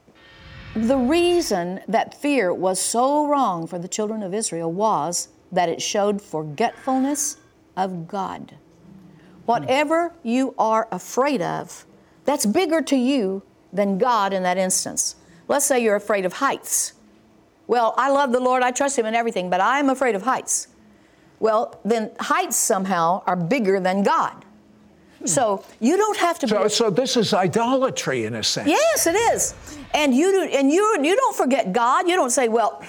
The 0.75 0.97
reason 0.97 1.81
that 1.89 2.15
fear 2.21 2.55
was 2.55 2.81
so 2.81 3.27
wrong 3.27 3.67
for 3.67 3.79
the 3.79 3.89
children 3.89 4.23
of 4.23 4.33
Israel 4.33 4.73
was 4.73 5.29
that 5.51 5.69
it 5.69 5.83
showed 5.83 6.23
forgetfulness 6.23 7.39
of 7.77 8.07
God. 8.07 8.55
Whatever 9.47 10.15
you 10.23 10.55
are 10.59 10.87
afraid 10.93 11.43
of, 11.43 11.85
that's 12.25 12.47
bigger 12.47 12.83
to 12.83 12.97
you 12.97 13.43
than 13.73 13.99
God 13.99 14.33
in 14.33 14.45
that 14.45 14.59
instance. 14.59 15.17
Let's 15.49 15.67
say 15.67 15.83
you're 15.83 15.97
afraid 15.97 16.25
of 16.25 16.35
heights. 16.35 16.93
Well, 17.67 17.95
I 17.97 18.11
love 18.11 18.31
the 18.31 18.41
Lord, 18.41 18.63
I 18.63 18.71
trust 18.71 18.99
Him 18.99 19.07
in 19.07 19.15
everything, 19.15 19.51
but 19.51 19.61
I'm 19.61 19.89
afraid 19.91 20.15
of 20.15 20.23
heights. 20.23 20.69
Well, 21.41 21.81
then 21.85 22.13
heights 22.21 22.57
somehow 22.57 23.23
are 23.27 23.35
bigger 23.35 23.81
than 23.81 24.03
God. 24.03 24.45
So 25.25 25.63
you 25.81 25.97
don't 25.97 26.17
have 26.19 26.39
to 26.41 26.49
So, 26.49 26.63
be. 26.65 26.69
so 26.71 26.91
this 26.91 27.17
is 27.17 27.35
idolatry 27.35 28.25
in 28.25 28.35
a 28.35 28.43
sense. 28.43 28.69
Yes, 28.69 29.07
it 29.07 29.15
is. 29.17 29.55
And 29.93 30.15
you 30.15 30.33
do, 30.33 30.43
and 30.57 30.71
you 30.73 30.97
you 31.03 31.15
don't 31.17 31.37
forget 31.37 31.73
God. 31.73 32.09
You 32.09 32.17
don't 32.17 32.31
say, 32.31 32.49
well, 32.49 32.83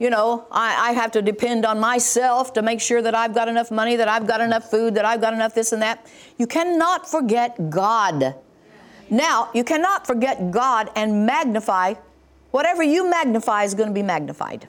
you 0.00 0.10
know, 0.10 0.46
I, 0.50 0.90
I 0.90 0.92
have 0.92 1.12
to 1.12 1.22
depend 1.22 1.64
on 1.64 1.78
myself 1.78 2.52
to 2.54 2.62
make 2.62 2.80
sure 2.80 3.00
that 3.00 3.14
I've 3.14 3.34
got 3.34 3.46
enough 3.48 3.70
money, 3.70 3.94
that 3.96 4.08
I've 4.08 4.26
got 4.26 4.40
enough 4.40 4.68
food, 4.70 4.94
that 4.96 5.04
I've 5.04 5.20
got 5.20 5.32
enough 5.32 5.54
this 5.54 5.72
and 5.72 5.80
that. 5.82 6.04
You 6.38 6.46
cannot 6.48 7.08
forget 7.08 7.70
God. 7.70 8.34
Now, 9.08 9.50
you 9.54 9.62
cannot 9.62 10.06
forget 10.06 10.50
God 10.50 10.90
and 10.96 11.24
magnify. 11.26 11.94
Whatever 12.50 12.82
you 12.82 13.08
magnify 13.08 13.62
is 13.64 13.74
going 13.74 13.88
to 13.88 13.94
be 13.94 14.02
magnified. 14.02 14.66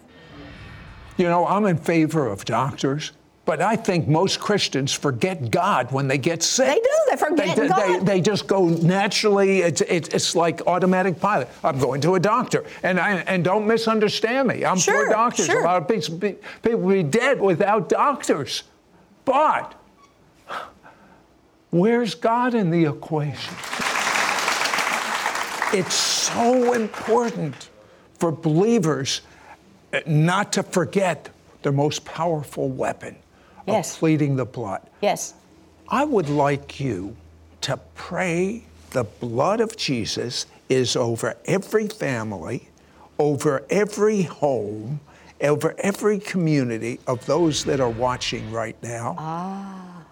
You 1.18 1.30
know, 1.30 1.48
I'm 1.48 1.66
in 1.66 1.78
favor 1.78 2.28
of 2.28 2.46
doctors, 2.46 3.14
but 3.46 3.62
I 3.62 3.76
think 3.76 4.08
most 4.08 4.40
Christians 4.40 4.92
forget 4.92 5.52
God 5.52 5.92
when 5.92 6.08
they 6.08 6.18
get 6.18 6.42
sick. 6.42 6.68
They 6.68 6.76
do. 6.76 6.90
They 7.12 7.18
forget 7.18 7.56
they, 7.56 7.68
God. 7.68 8.00
They, 8.02 8.06
they 8.16 8.22
just 8.22 8.48
go 8.48 8.68
naturally. 8.68 9.62
It's, 9.62 9.82
it's, 9.82 10.10
it's 10.10 10.36
like 10.36 10.66
automatic 10.66 11.20
pilot. 11.20 11.48
I'm 11.64 11.78
going 11.78 12.02
to 12.02 12.16
a 12.16 12.20
doctor, 12.20 12.66
and 12.82 13.00
I, 13.00 13.18
and 13.20 13.44
don't 13.44 13.68
misunderstand 13.68 14.48
me. 14.48 14.66
I'm 14.66 14.78
Sure, 14.78 15.06
for 15.06 15.12
doctors. 15.12 15.46
sure. 15.46 15.62
A 15.62 15.66
lot 15.66 15.82
of 15.82 15.88
people, 15.88 16.18
be- 16.18 16.36
people 16.64 16.90
be 16.90 17.04
dead 17.04 17.40
without 17.40 17.88
doctors, 17.88 18.64
but 19.26 19.80
where's 21.70 22.16
God 22.16 22.56
in 22.56 22.72
the 22.72 22.86
equation? 22.86 23.54
It's 25.74 25.94
so 25.94 26.74
important 26.74 27.70
for 28.18 28.32
believers 28.32 29.22
uh, 29.94 30.00
not 30.08 30.54
to 30.54 30.64
forget 30.64 31.30
their 31.64 31.72
most 31.72 32.06
powerful 32.06 32.70
weapon 32.70 33.16
Yes. 33.68 33.94
of 33.94 34.00
pleading 34.00 34.36
the 34.36 34.46
blood. 34.46 34.82
Yes. 35.02 35.34
I 35.90 36.06
would 36.06 36.30
like 36.30 36.80
you 36.80 37.16
to 37.62 37.78
pray 37.96 38.64
the 38.92 39.04
blood 39.04 39.60
of 39.60 39.76
Jesus 39.76 40.46
is 40.70 40.96
over 40.96 41.36
every 41.46 41.88
family, 41.88 42.70
over 43.20 43.66
every 43.70 44.24
home, 44.24 45.00
over 45.42 45.76
every 45.80 46.20
community 46.20 47.00
of 47.08 47.26
those 47.26 47.64
that 47.66 47.80
are 47.80 47.90
watching 47.90 48.52
right 48.52 48.76
now. 48.82 49.16
Ah. 49.18 50.04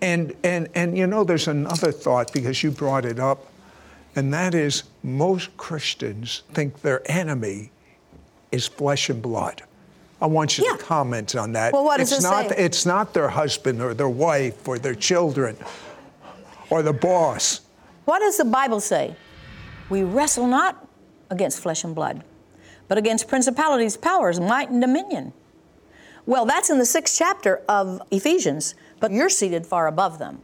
and, 0.00 0.34
and, 0.44 0.68
and 0.74 0.96
you 0.96 1.06
know, 1.06 1.24
there's 1.24 1.48
another 1.48 1.92
thought 1.92 2.32
because 2.32 2.62
you 2.62 2.70
brought 2.70 3.04
it 3.04 3.18
up, 3.18 3.46
and 4.14 4.32
that 4.32 4.54
is 4.54 4.84
most 5.02 5.56
Christians 5.56 6.42
think 6.52 6.82
their 6.82 7.02
enemy 7.10 7.72
is 8.52 8.66
flesh 8.66 9.10
and 9.10 9.20
blood. 9.20 9.62
I 10.20 10.26
want 10.26 10.58
you 10.58 10.64
Yeah. 10.64 10.76
to 10.76 10.82
comment 10.82 11.34
on 11.34 11.52
that. 11.52 11.72
Well, 11.72 11.84
what 11.84 11.98
does 11.98 12.12
it's 12.12 12.24
it 12.24 12.28
not, 12.28 12.48
say? 12.50 12.54
It's 12.58 12.84
not 12.84 13.14
their 13.14 13.28
husband 13.28 13.80
or 13.80 13.94
their 13.94 14.08
wife 14.08 14.68
or 14.68 14.78
their 14.78 14.94
children 14.94 15.56
or 16.68 16.82
the 16.82 16.92
boss. 16.92 17.60
What 18.04 18.20
does 18.20 18.36
the 18.36 18.44
Bible 18.44 18.80
say? 18.80 19.16
We 19.88 20.02
wrestle 20.02 20.46
not 20.46 20.86
against 21.30 21.60
flesh 21.60 21.84
and 21.84 21.94
blood, 21.94 22.22
but 22.88 22.98
against 22.98 23.28
principalities, 23.28 23.96
powers, 23.96 24.38
might, 24.40 24.70
and 24.70 24.80
dominion. 24.80 25.32
Well, 26.26 26.44
that's 26.44 26.70
in 26.70 26.78
the 26.78 26.86
sixth 26.86 27.16
chapter 27.16 27.62
of 27.68 28.02
Ephesians, 28.10 28.74
but 29.00 29.10
you're 29.10 29.30
seated 29.30 29.66
far 29.66 29.86
above 29.86 30.18
them. 30.18 30.42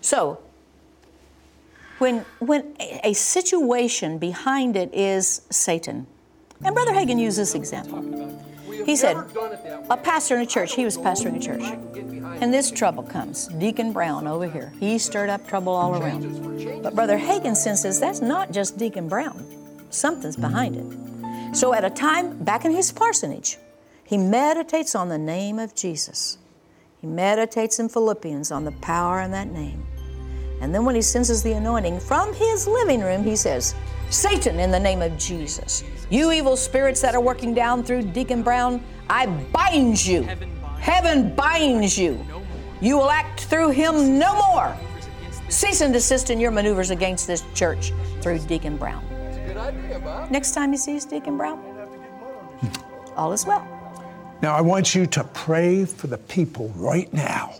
So, 0.00 0.40
when, 1.98 2.24
when 2.38 2.74
a, 2.80 3.12
situation 3.12 4.18
behind 4.18 4.76
it 4.76 4.92
is 4.92 5.42
Satan. 5.50 6.06
And 6.62 6.74
Brother 6.74 6.92
Hagin 6.92 7.18
used 7.20 7.38
this 7.38 7.54
example. 7.54 8.02
He 8.84 8.96
said, 8.96 9.16
a 9.88 9.96
pastor 9.96 10.36
in 10.36 10.42
a 10.42 10.46
church, 10.46 10.74
he 10.74 10.84
was 10.84 10.98
pastoring 10.98 11.36
a 11.36 11.40
church, 11.40 11.62
and 12.40 12.52
this 12.52 12.70
trouble 12.70 13.02
comes. 13.02 13.48
Deacon 13.48 13.92
Brown 13.92 14.26
over 14.26 14.48
here, 14.48 14.72
he 14.78 14.98
stirred 14.98 15.30
up 15.30 15.46
trouble 15.46 15.72
all 15.72 16.02
around. 16.02 16.82
But 16.82 16.94
Brother 16.94 17.18
Hagin 17.18 17.56
says 17.56 18.00
that's 18.00 18.20
not 18.20 18.52
just 18.52 18.76
Deacon 18.76 19.08
Brown, 19.08 19.44
something's 19.90 20.36
behind 20.36 20.76
it. 20.76 21.56
So 21.56 21.72
at 21.72 21.84
a 21.84 21.90
time 21.90 22.36
back 22.44 22.64
in 22.64 22.72
his 22.72 22.92
parsonage, 22.92 23.58
he 24.04 24.18
meditates 24.18 24.94
on 24.94 25.08
the 25.08 25.18
name 25.18 25.58
of 25.58 25.74
Jesus. 25.74 26.38
He 27.00 27.06
meditates 27.06 27.78
in 27.78 27.88
Philippians 27.88 28.50
on 28.50 28.64
the 28.64 28.72
power 28.72 29.20
in 29.20 29.30
that 29.30 29.48
name. 29.48 29.86
And 30.60 30.74
then 30.74 30.84
when 30.84 30.94
he 30.94 31.02
senses 31.02 31.42
the 31.42 31.52
anointing 31.52 32.00
from 32.00 32.32
his 32.32 32.66
living 32.66 33.00
room, 33.00 33.24
he 33.24 33.36
says, 33.36 33.74
Satan, 34.10 34.60
in 34.60 34.70
the 34.70 34.80
name 34.80 35.02
of 35.02 35.16
Jesus, 35.18 35.84
you 36.10 36.30
evil 36.32 36.56
spirits 36.56 37.00
that 37.00 37.14
are 37.14 37.20
working 37.20 37.54
down 37.54 37.82
through 37.82 38.02
Deacon 38.02 38.42
Brown, 38.42 38.82
I 39.08 39.26
bind 39.26 40.04
you. 40.04 40.22
Heaven 40.78 41.34
binds 41.34 41.98
you. 41.98 42.24
You 42.80 42.98
will 42.98 43.10
act 43.10 43.44
through 43.44 43.70
him 43.70 44.18
no 44.18 44.34
more. 44.34 44.76
Cease 45.48 45.80
and 45.80 45.92
desist 45.92 46.30
in 46.30 46.38
your 46.38 46.50
maneuvers 46.50 46.90
against 46.90 47.26
this 47.26 47.44
church 47.54 47.92
through 48.20 48.38
Deacon 48.40 48.76
Brown. 48.76 49.04
Next 50.30 50.52
time 50.52 50.72
he 50.72 50.78
sees 50.78 51.04
Deacon 51.04 51.36
Brown, 51.36 51.62
all 53.16 53.32
is 53.32 53.46
well. 53.46 53.66
Now, 54.42 54.54
I 54.54 54.60
want 54.60 54.94
you 54.94 55.06
to 55.06 55.24
pray 55.24 55.84
for 55.84 56.06
the 56.06 56.18
people 56.18 56.68
right 56.76 57.10
now 57.12 57.54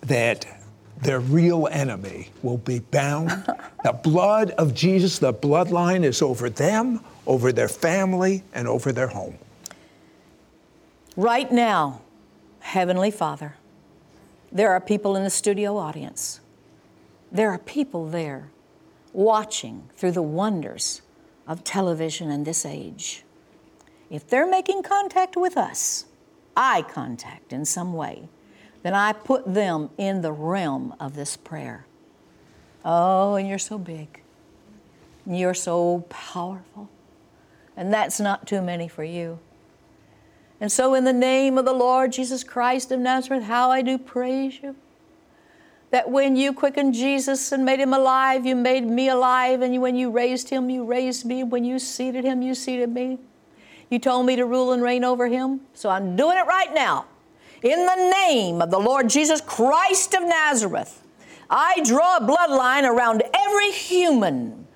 that 0.00 0.53
their 1.04 1.20
real 1.20 1.68
enemy 1.70 2.30
will 2.42 2.58
be 2.58 2.80
bound. 2.80 3.30
the 3.84 3.92
blood 3.92 4.50
of 4.52 4.74
Jesus, 4.74 5.18
the 5.18 5.32
bloodline 5.32 6.02
is 6.02 6.22
over 6.22 6.50
them, 6.50 7.00
over 7.26 7.52
their 7.52 7.68
family, 7.68 8.42
and 8.52 8.66
over 8.66 8.92
their 8.92 9.08
home. 9.08 9.38
Right 11.16 11.52
now, 11.52 12.00
Heavenly 12.60 13.10
Father, 13.10 13.54
there 14.50 14.72
are 14.72 14.80
people 14.80 15.16
in 15.16 15.22
the 15.22 15.30
studio 15.30 15.76
audience. 15.76 16.40
There 17.30 17.50
are 17.50 17.58
people 17.58 18.08
there 18.08 18.50
watching 19.12 19.88
through 19.96 20.12
the 20.12 20.22
wonders 20.22 21.02
of 21.46 21.62
television 21.62 22.30
in 22.30 22.44
this 22.44 22.64
age. 22.64 23.24
If 24.10 24.26
they're 24.28 24.46
making 24.46 24.82
contact 24.82 25.36
with 25.36 25.56
us, 25.56 26.06
eye 26.56 26.82
contact 26.82 27.52
in 27.52 27.64
some 27.64 27.92
way, 27.92 28.28
then 28.84 28.94
I 28.94 29.14
put 29.14 29.52
them 29.52 29.88
in 29.96 30.20
the 30.20 30.30
realm 30.30 30.94
of 31.00 31.16
this 31.16 31.38
prayer. 31.38 31.86
Oh, 32.84 33.34
and 33.34 33.48
you're 33.48 33.58
so 33.58 33.78
big. 33.78 34.20
You're 35.26 35.54
so 35.54 36.04
powerful. 36.10 36.90
And 37.78 37.92
that's 37.92 38.20
not 38.20 38.46
too 38.46 38.60
many 38.60 38.86
for 38.86 39.02
you. 39.02 39.38
And 40.60 40.70
so, 40.70 40.92
in 40.92 41.04
the 41.04 41.14
name 41.14 41.56
of 41.56 41.64
the 41.64 41.72
Lord 41.72 42.12
Jesus 42.12 42.44
Christ 42.44 42.92
of 42.92 43.00
Nazareth, 43.00 43.44
how 43.44 43.70
I 43.70 43.80
do 43.80 43.96
praise 43.96 44.60
you. 44.62 44.76
That 45.90 46.10
when 46.10 46.36
you 46.36 46.52
quickened 46.52 46.92
Jesus 46.92 47.52
and 47.52 47.64
made 47.64 47.80
him 47.80 47.94
alive, 47.94 48.44
you 48.44 48.54
made 48.54 48.84
me 48.84 49.08
alive. 49.08 49.62
And 49.62 49.80
when 49.80 49.96
you 49.96 50.10
raised 50.10 50.50
him, 50.50 50.68
you 50.68 50.84
raised 50.84 51.24
me. 51.24 51.42
When 51.42 51.64
you 51.64 51.78
seated 51.78 52.24
him, 52.24 52.42
you 52.42 52.54
seated 52.54 52.90
me. 52.90 53.18
You 53.88 53.98
told 53.98 54.26
me 54.26 54.36
to 54.36 54.44
rule 54.44 54.72
and 54.72 54.82
reign 54.82 55.04
over 55.04 55.26
him, 55.26 55.62
so 55.72 55.88
I'm 55.88 56.16
doing 56.16 56.36
it 56.36 56.46
right 56.46 56.72
now. 56.74 57.06
In 57.64 57.86
the 57.86 58.10
name 58.26 58.60
of 58.60 58.70
the 58.70 58.78
Lord 58.78 59.08
Jesus 59.08 59.40
Christ 59.40 60.12
of 60.12 60.22
Nazareth, 60.22 61.02
I 61.48 61.80
draw 61.82 62.18
a 62.18 62.20
bloodline 62.20 62.86
around 62.86 63.22
every 63.34 63.70
human 63.72 64.66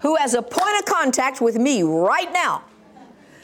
who 0.00 0.16
has 0.16 0.32
a 0.32 0.40
point 0.40 0.78
of 0.78 0.86
contact 0.86 1.42
with 1.42 1.56
me 1.56 1.82
right 1.82 2.32
now. 2.32 2.62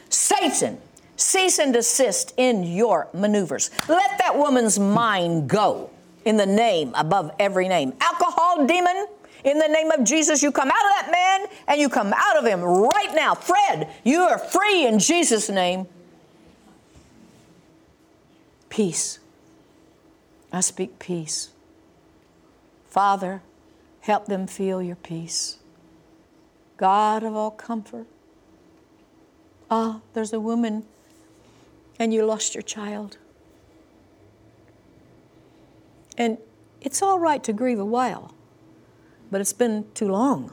Satan, 0.09 0.79
cease 1.17 1.59
and 1.59 1.71
desist 1.71 2.33
in 2.37 2.63
your 2.63 3.07
maneuvers. 3.13 3.69
Let 3.87 4.17
that 4.17 4.35
woman's 4.35 4.79
mind 4.79 5.47
go 5.47 5.91
in 6.25 6.37
the 6.37 6.47
name 6.47 6.91
above 6.95 7.29
every 7.37 7.67
name. 7.67 7.93
Alcohol 8.01 8.65
demon, 8.65 9.05
in 9.43 9.59
the 9.59 9.67
name 9.67 9.91
of 9.91 10.03
Jesus, 10.03 10.41
you 10.41 10.51
come 10.51 10.69
out 10.69 10.73
of 10.73 11.05
that 11.05 11.09
man 11.11 11.47
and 11.67 11.79
you 11.79 11.89
come 11.89 12.11
out 12.11 12.37
of 12.37 12.45
him 12.47 12.61
right 12.61 13.13
now. 13.13 13.35
Fred, 13.35 13.87
you 14.03 14.21
are 14.21 14.39
free 14.39 14.87
in 14.87 14.97
Jesus' 14.97 15.47
name. 15.47 15.85
Peace. 18.75 19.19
I 20.51 20.59
speak 20.59 20.99
peace. 20.99 21.51
Father, 22.87 23.41
help 24.01 24.25
them 24.25 24.47
feel 24.47 24.81
your 24.81 24.95
peace. 24.97 25.59
God 26.77 27.23
of 27.23 27.35
all 27.35 27.51
comfort. 27.51 28.07
Ah, 29.71 30.01
there's 30.13 30.33
a 30.33 30.39
woman 30.39 30.85
and 31.97 32.13
you 32.13 32.25
lost 32.25 32.53
your 32.53 32.61
child. 32.61 33.17
And 36.17 36.37
it's 36.81 37.01
all 37.01 37.19
right 37.19 37.43
to 37.45 37.53
grieve 37.53 37.79
a 37.79 37.85
while 37.85 38.35
but 39.31 39.41
it's 39.41 39.53
been 39.53 39.85
too 39.93 40.07
long. 40.07 40.51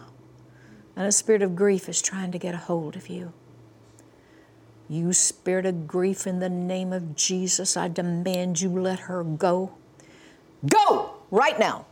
And 0.96 1.06
a 1.06 1.12
spirit 1.12 1.42
of 1.42 1.56
grief 1.56 1.88
is 1.88 2.02
trying 2.02 2.32
to 2.32 2.38
get 2.38 2.54
a 2.54 2.58
hold 2.58 2.96
of 2.96 3.08
you. 3.08 3.32
You 4.88 5.12
spirit 5.12 5.64
of 5.66 5.86
grief, 5.86 6.26
in 6.26 6.40
the 6.40 6.48
name 6.48 6.92
of 6.92 7.16
Jesus, 7.16 7.76
I 7.76 7.88
demand 7.88 8.60
you 8.60 8.68
let 8.68 9.00
her 9.00 9.24
go. 9.24 9.72
Go 10.68 11.14
right 11.30 11.58
now. 11.58 11.86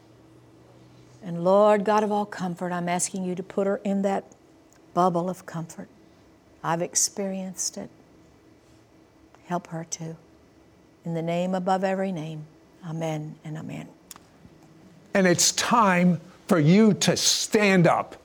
And 1.22 1.44
Lord 1.44 1.85
God 1.85 2.03
of 2.03 2.12
all 2.12 2.26
comfort, 2.26 2.72
I'm 2.72 2.88
asking 2.88 3.24
you 3.24 3.35
to 3.35 3.42
put 3.42 3.66
her 3.66 3.76
in 3.85 4.03
that 4.03 4.24
bubble 4.94 5.29
of 5.29 5.46
comfort. 5.46 5.88
I've 6.62 6.83
experienced 6.83 7.76
it. 7.76 7.90
Help 9.46 9.68
her 9.68 9.85
too. 9.88 10.16
In 11.05 11.14
the 11.14 11.22
name 11.22 11.55
above 11.55 11.85
every 11.85 12.12
name, 12.12 12.44
amen 12.87 13.37
and 13.44 13.57
amen. 13.57 13.88
And 15.14 15.26
it's 15.26 15.53
time 15.53 16.20
for 16.46 16.59
you 16.59 16.94
to 16.94 17.16
stand 17.16 17.87
up. 17.87 18.16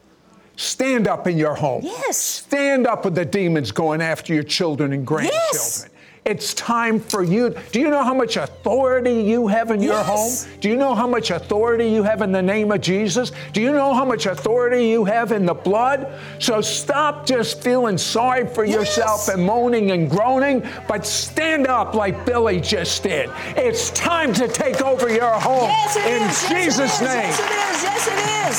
Stand 0.58 1.08
up 1.08 1.28
in 1.28 1.38
your 1.38 1.56
home. 1.56 1.82
Yes. 1.84 2.18
Stand 2.18 2.88
up 2.88 3.06
with 3.06 3.15
the 3.15 3.26
demons 3.26 3.72
going 3.72 4.02
after 4.02 4.34
your 4.34 4.44
children 4.44 4.94
and 4.94 5.06
grandchildren. 5.06 5.41
Yes. 5.54 5.89
It's 6.24 6.56
time 6.56 7.00
for 7.00 7.22
you. 7.22 7.56
Do 7.72 7.80
you 7.80 7.91
know 7.91 8.04
how 8.04 8.15
much 8.15 8.36
authority 8.36 9.13
you 9.22 9.46
have 9.48 9.70
in 9.70 9.80
your 9.80 9.94
Yes. 9.94 10.08
home? 10.46 10.54
Do 10.60 10.70
you 10.70 10.76
know 10.76 10.96
how 10.96 11.06
much 11.06 11.30
authority 11.30 11.88
you 11.88 12.02
have 12.02 12.24
in 12.24 12.32
the 12.32 12.41
name 12.41 12.72
of 12.72 12.82
Jesus? 12.82 13.32
Do 13.54 13.62
you 13.62 13.72
know 13.72 13.94
how 13.94 14.04
much 14.06 14.26
authority 14.26 14.88
you 14.88 15.06
have 15.06 15.32
in 15.32 15.46
the 15.46 15.54
blood? 15.54 16.08
So 16.39 16.62
stop 16.62 17.28
just 17.28 17.62
feeling 17.62 18.00
sorry 18.00 18.48
for 18.48 18.65
yourself 18.65 19.28
and 19.28 19.46
moaning 19.46 19.91
and 19.91 20.10
groaning, 20.10 20.63
but 20.88 21.06
stand 21.06 21.68
up 21.68 21.94
like 21.94 22.26
Billye 22.26 22.60
just 22.63 23.04
did. 23.04 23.30
It's 23.56 23.91
time 23.91 24.34
to 24.34 24.48
take 24.48 24.82
over 24.82 25.08
your 25.13 25.30
home 25.34 25.70
Yes, 25.70 25.96
it 25.96 26.06
in 26.08 26.22
is. 26.24 26.24
Yes, 26.24 26.44
it 26.52 26.56
Jesus' 26.56 26.96
is. 26.96 27.02
name. 27.02 27.18
Yes, 27.18 27.39
it 27.39 27.52
is. 27.52 27.84
Yes, 27.84 28.08
it 28.08 28.50
is. 28.50 28.58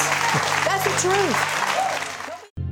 That's 0.68 0.84
the 1.02 1.08
truth. 1.08 1.65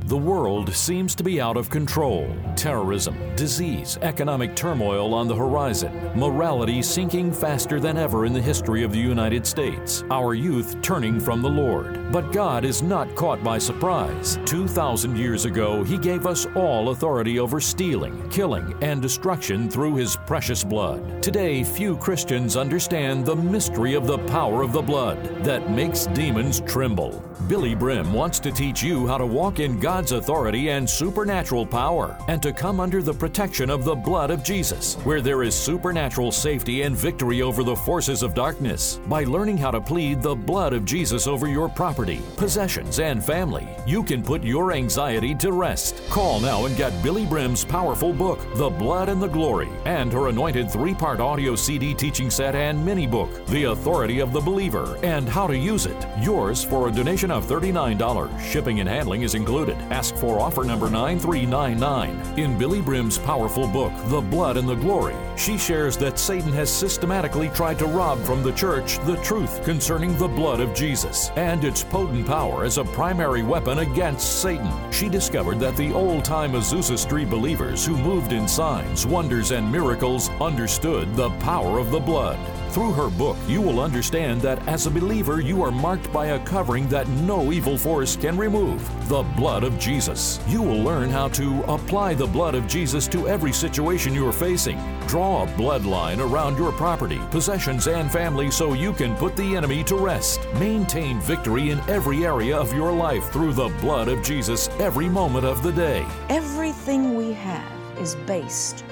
The 0.06 0.18
world 0.18 0.74
seems 0.74 1.14
to 1.14 1.24
be 1.24 1.40
out 1.40 1.56
of 1.56 1.70
control. 1.70 2.30
Terrorism, 2.56 3.16
disease, 3.36 3.96
economic 4.02 4.54
turmoil 4.54 5.14
on 5.14 5.28
the 5.28 5.34
horizon, 5.34 6.10
morality 6.14 6.82
sinking 6.82 7.32
faster 7.32 7.80
than 7.80 7.96
ever 7.96 8.26
in 8.26 8.34
the 8.34 8.42
history 8.42 8.84
of 8.84 8.92
the 8.92 8.98
United 8.98 9.46
States, 9.46 10.04
our 10.10 10.34
youth 10.34 10.76
turning 10.82 11.18
from 11.18 11.40
the 11.40 11.48
Lord. 11.48 12.12
But 12.12 12.32
God 12.32 12.66
is 12.66 12.82
not 12.82 13.14
caught 13.14 13.42
by 13.42 13.56
surprise. 13.56 14.38
2,000 14.44 15.16
years 15.16 15.46
ago, 15.46 15.82
He 15.82 15.96
gave 15.96 16.26
us 16.26 16.46
all 16.54 16.90
authority 16.90 17.38
over 17.38 17.58
stealing, 17.58 18.28
killing, 18.28 18.74
and 18.82 19.00
destruction 19.00 19.70
through 19.70 19.96
His 19.96 20.18
precious 20.26 20.62
blood. 20.62 21.22
Today, 21.22 21.64
few 21.64 21.96
Christians 21.96 22.58
understand 22.58 23.24
the 23.24 23.36
mystery 23.36 23.94
of 23.94 24.06
the 24.06 24.18
power 24.18 24.60
of 24.60 24.74
the 24.74 24.82
blood 24.82 25.24
that 25.44 25.70
makes 25.70 26.04
demons 26.08 26.60
tremble. 26.60 27.24
Billye 27.48 27.78
Brim 27.78 28.12
wants 28.12 28.38
to 28.40 28.50
teach 28.50 28.82
you 28.82 29.06
how 29.06 29.18
to 29.18 29.26
walk 29.26 29.60
in 29.60 29.78
God's 29.78 30.03
authority 30.12 30.70
and 30.70 30.88
supernatural 30.88 31.66
power 31.66 32.16
and 32.28 32.42
to 32.42 32.52
come 32.52 32.80
under 32.80 33.02
the 33.02 33.12
protection 33.12 33.70
of 33.70 33.84
the 33.84 33.94
blood 33.94 34.30
of 34.30 34.42
Jesus, 34.42 34.94
where 35.04 35.20
there 35.20 35.42
is 35.42 35.54
supernatural 35.54 36.32
safety 36.32 36.82
and 36.82 36.96
victory 36.96 37.42
over 37.42 37.62
the 37.62 37.76
forces 37.76 38.22
of 38.22 38.34
darkness. 38.34 39.00
By 39.06 39.24
learning 39.24 39.58
how 39.58 39.70
to 39.70 39.80
plead 39.80 40.22
the 40.22 40.34
blood 40.34 40.72
of 40.72 40.84
Jesus 40.84 41.26
over 41.26 41.46
your 41.46 41.68
property, 41.68 42.20
possessions, 42.36 42.98
and 42.98 43.24
family, 43.24 43.68
you 43.86 44.02
can 44.02 44.22
put 44.22 44.42
your 44.42 44.72
anxiety 44.72 45.34
to 45.36 45.52
rest. 45.52 46.02
Call 46.10 46.40
now 46.40 46.66
and 46.66 46.76
get 46.76 46.92
Billye 47.02 47.28
Brim's 47.28 47.64
powerful 47.64 48.12
book, 48.12 48.40
The 48.56 48.70
Blood 48.70 49.08
and 49.08 49.22
the 49.22 49.28
Glory, 49.28 49.68
and 49.84 50.12
her 50.12 50.28
anointed 50.28 50.70
three 50.70 50.94
part 50.94 51.20
audio 51.20 51.54
CD 51.54 51.94
teaching 51.94 52.30
set 52.30 52.54
and 52.54 52.84
mini 52.84 53.06
book, 53.06 53.46
The 53.46 53.64
Authority 53.64 54.20
of 54.20 54.32
the 54.32 54.40
Believer, 54.40 54.98
and 55.02 55.28
How 55.28 55.46
to 55.46 55.56
Use 55.56 55.86
It. 55.86 56.06
Yours 56.20 56.64
for 56.64 56.88
a 56.88 56.92
donation 56.92 57.30
of 57.30 57.46
$39. 57.46 58.40
Shipping 58.40 58.80
and 58.80 58.88
handling 58.88 59.22
is 59.22 59.34
included. 59.34 59.76
Ask 59.90 60.16
for 60.16 60.40
offer 60.40 60.64
number 60.64 60.90
9399. 60.90 62.38
In 62.38 62.58
Billye 62.58 62.84
Brim's 62.84 63.18
powerful 63.18 63.68
book, 63.68 63.92
The 64.06 64.20
Blood 64.20 64.56
and 64.56 64.68
the 64.68 64.74
Glory, 64.74 65.14
she 65.36 65.58
shares 65.58 65.96
that 65.98 66.18
Satan 66.18 66.52
has 66.52 66.70
systematically 66.70 67.48
tried 67.50 67.78
to 67.80 67.86
rob 67.86 68.18
from 68.22 68.42
the 68.42 68.52
church 68.52 68.98
the 69.00 69.16
truth 69.16 69.62
concerning 69.64 70.16
the 70.16 70.28
blood 70.28 70.60
of 70.60 70.74
Jesus 70.74 71.30
and 71.36 71.64
its 71.64 71.84
potent 71.84 72.26
power 72.26 72.64
as 72.64 72.78
a 72.78 72.84
primary 72.84 73.42
weapon 73.42 73.80
against 73.80 74.40
Satan. 74.40 74.70
She 74.90 75.08
discovered 75.08 75.60
that 75.60 75.76
the 75.76 75.92
old 75.92 76.24
time 76.24 76.52
Azusa 76.52 76.98
Street 76.98 77.28
believers 77.28 77.84
who 77.84 77.96
moved 77.96 78.32
in 78.32 78.48
signs, 78.48 79.06
wonders, 79.06 79.50
and 79.50 79.70
miracles 79.70 80.30
understood 80.40 81.14
the 81.14 81.30
power 81.40 81.78
of 81.78 81.90
the 81.90 82.00
blood. 82.00 82.38
Through 82.74 82.94
her 82.94 83.08
book, 83.08 83.36
you 83.46 83.60
will 83.60 83.78
understand 83.78 84.42
that 84.42 84.66
as 84.66 84.88
a 84.88 84.90
believer, 84.90 85.40
you 85.40 85.62
are 85.62 85.70
marked 85.70 86.12
by 86.12 86.26
a 86.26 86.44
covering 86.44 86.88
that 86.88 87.06
no 87.08 87.52
evil 87.52 87.78
force 87.78 88.16
can 88.16 88.36
remove 88.36 88.82
the 89.08 89.22
blood 89.36 89.62
of 89.62 89.78
Jesus. 89.78 90.40
You 90.48 90.60
will 90.60 90.82
learn 90.82 91.08
how 91.08 91.28
to 91.28 91.62
apply 91.68 92.14
the 92.14 92.26
blood 92.26 92.56
of 92.56 92.66
Jesus 92.66 93.06
to 93.08 93.28
every 93.28 93.52
situation 93.52 94.12
you 94.12 94.26
are 94.26 94.32
facing. 94.32 94.76
Draw 95.06 95.44
a 95.44 95.46
bloodline 95.52 96.18
around 96.18 96.58
your 96.58 96.72
property, 96.72 97.20
possessions, 97.30 97.86
and 97.86 98.10
family 98.10 98.50
so 98.50 98.72
you 98.72 98.92
can 98.92 99.14
put 99.18 99.36
the 99.36 99.54
enemy 99.54 99.84
to 99.84 99.94
rest. 99.94 100.40
Maintain 100.54 101.20
victory 101.20 101.70
in 101.70 101.78
every 101.88 102.26
area 102.26 102.56
of 102.56 102.74
your 102.74 102.90
life 102.90 103.30
through 103.30 103.52
the 103.52 103.68
blood 103.80 104.08
of 104.08 104.20
Jesus 104.24 104.68
every 104.80 105.08
moment 105.08 105.46
of 105.46 105.62
the 105.62 105.70
day. 105.70 106.04
Everything 106.28 107.14
we 107.14 107.34
have 107.34 107.72
is 108.00 108.16
based 108.26 108.84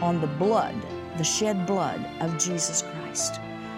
on 0.00 0.22
the 0.22 0.26
blood, 0.26 0.74
the 1.18 1.24
shed 1.24 1.66
blood 1.66 2.02
of 2.20 2.38
Jesus 2.38 2.80
Christ. 2.80 2.95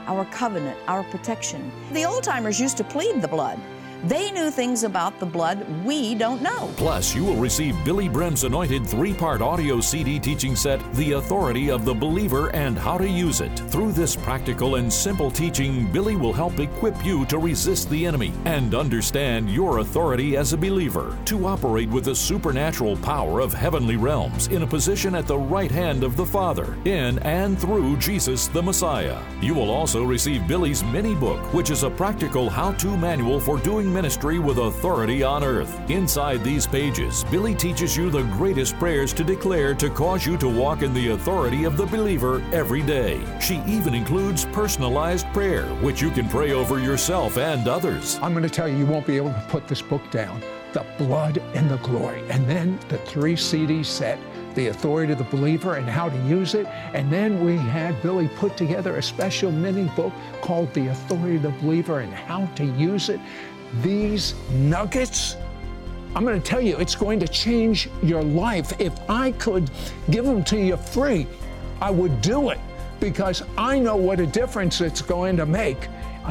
Our 0.07 0.25
covenant, 0.27 0.79
our 0.89 1.05
protection. 1.05 1.71
The 1.93 2.05
old 2.05 2.25
timers 2.25 2.59
used 2.61 2.77
to 2.79 2.85
plead 2.85 3.23
the 3.23 3.29
blood. 3.29 3.59
They 4.05 4.31
knew 4.31 4.51
things 4.51 4.85
about 4.85 5.19
the 5.19 5.27
blood 5.27 5.67
we 5.85 6.15
don't 6.15 6.41
know. 6.41 6.71
Plus, 6.77 7.17
you 7.17 7.25
will 7.25 7.37
receive 7.37 7.75
Billye 7.77 8.13
Brim's 8.13 8.45
anointed 8.45 8.87
three 8.87 9.13
part 9.13 9.41
audio 9.43 9.81
CD 9.81 10.21
teaching 10.21 10.55
set, 10.55 10.81
The 10.95 11.13
Authority 11.13 11.69
of 11.71 11.85
the 11.85 11.95
Believer 11.95 12.55
and 12.55 12.79
How 12.79 12.97
to 12.97 13.09
Use 13.09 13.41
It. 13.41 13.59
Through 13.71 13.93
this 13.93 14.15
practical 14.15 14.77
and 14.77 14.93
simple 14.93 15.33
teaching, 15.33 15.89
Billye 15.89 16.19
will 16.19 16.33
help 16.33 16.61
equip 16.61 17.05
you 17.05 17.25
to 17.27 17.39
resist 17.39 17.91
the 17.91 18.07
enemy 18.07 18.33
and 18.45 18.73
understand 18.73 19.51
your 19.51 19.79
authority 19.79 20.37
as 20.37 20.53
a 20.53 20.57
believer, 20.57 21.17
to 21.25 21.47
operate 21.47 21.89
with 21.89 22.05
the 22.05 22.15
supernatural 22.15 22.97
power 22.99 23.41
of 23.41 23.53
heavenly 23.53 23.97
realms 23.97 24.47
in 24.49 24.63
a 24.63 24.67
position 24.67 25.17
at 25.17 25.27
the 25.27 25.37
right 25.37 25.71
hand 25.71 26.05
of 26.05 26.17
the 26.17 26.27
Father, 26.27 26.77
in 26.85 27.19
and 27.21 27.59
through 27.59 27.97
Jesus 27.97 28.47
the 28.47 28.63
Messiah. 28.63 29.21
You 29.41 29.55
will 29.55 29.71
also 29.71 30.05
receive 30.05 30.43
Billye's 30.43 30.85
mini 30.85 31.17
book, 31.17 31.41
which 31.53 31.71
is 31.71 31.83
a 31.83 31.91
practical 31.91 32.49
how 32.49 32.73
to 32.73 32.97
manual 32.97 33.41
for 33.41 33.59
doing 33.59 33.88
ministry 33.93 34.39
with 34.39 34.59
authority 34.59 35.23
on 35.23 35.43
earth. 35.43 35.79
Inside 35.91 36.45
these 36.45 36.67
pages, 36.67 37.25
Billye 37.25 37.59
teaches 37.59 37.97
you 37.97 38.11
the 38.11 38.23
greatest 38.23 38.79
prayers 38.79 39.13
to 39.15 39.25
declare 39.25 39.75
to 39.75 39.91
cause 39.91 40.25
you 40.25 40.37
to 40.39 40.49
walk 40.49 40.83
in 40.83 40.93
the 40.95 41.09
authority 41.09 41.65
of 41.65 41.77
the 41.77 41.87
believer 41.87 42.43
every 42.53 42.83
day. 42.83 43.21
She 43.41 43.63
even 43.67 43.95
includes 43.95 44.45
personalized 44.47 45.27
prayer, 45.33 45.65
which 45.83 46.01
you 46.01 46.11
can 46.11 46.29
pray 46.29 46.53
over 46.53 46.79
yourself 46.79 47.39
and 47.39 47.67
others. 47.67 48.19
I'm 48.23 48.33
going 48.33 48.45
to 48.45 48.51
tell 48.51 48.69
you, 48.69 48.77
you 48.77 48.87
won't 48.87 49.07
be 49.07 49.17
able 49.17 49.33
to 49.33 49.47
put 49.49 49.69
this 49.69 49.83
book 49.83 50.11
down. 50.11 50.43
The 50.73 50.85
blood 50.99 51.39
and 51.55 51.71
the 51.71 51.79
glory. 51.79 52.23
And 52.29 52.47
then 52.47 52.79
the 52.89 52.99
three 52.99 53.37
CD 53.37 53.83
set, 53.83 54.19
The 54.55 54.67
Authority 54.67 55.13
of 55.13 55.19
the 55.19 55.25
Believer 55.25 55.77
and 55.77 55.89
How 55.89 56.11
to 56.11 56.17
Use 56.27 56.55
It. 56.55 56.67
And 56.67 57.11
then 57.11 57.43
we 57.43 57.57
had 57.57 57.95
Billye 58.03 58.35
put 58.37 58.57
together 58.57 58.97
a 58.97 59.03
special 59.03 59.51
mini 59.51 59.85
book 59.97 60.13
called 60.43 60.73
The 60.75 60.89
Authority 60.89 61.37
of 61.37 61.43
the 61.43 61.51
Believer 61.51 62.01
and 62.01 62.13
How 62.13 62.45
to 62.57 62.65
Use 62.65 63.09
It. 63.09 63.19
These 63.83 64.35
nuggets, 64.51 65.37
I'm 66.15 66.25
going 66.25 66.41
to 66.41 66.47
tell 66.47 66.61
you, 66.61 66.77
it's 66.77 66.95
going 66.95 67.21
to 67.21 67.29
change 67.29 67.89
your 68.03 68.23
life. 68.23 68.73
If 68.81 68.99
I 69.11 69.33
could 69.33 69.71
give 70.11 70.25
them 70.25 70.43
to 70.45 70.59
you 70.59 70.77
free, 70.77 71.27
I 71.81 71.91
would 71.91 72.21
do 72.21 72.51
it 72.51 72.59
because 73.01 73.43
I 73.57 73.79
know 73.79 73.97
what 73.97 74.21
a 74.21 74.27
difference 74.27 74.81
it's 74.81 75.03
going 75.03 75.37
to 75.37 75.47
make 75.47 75.89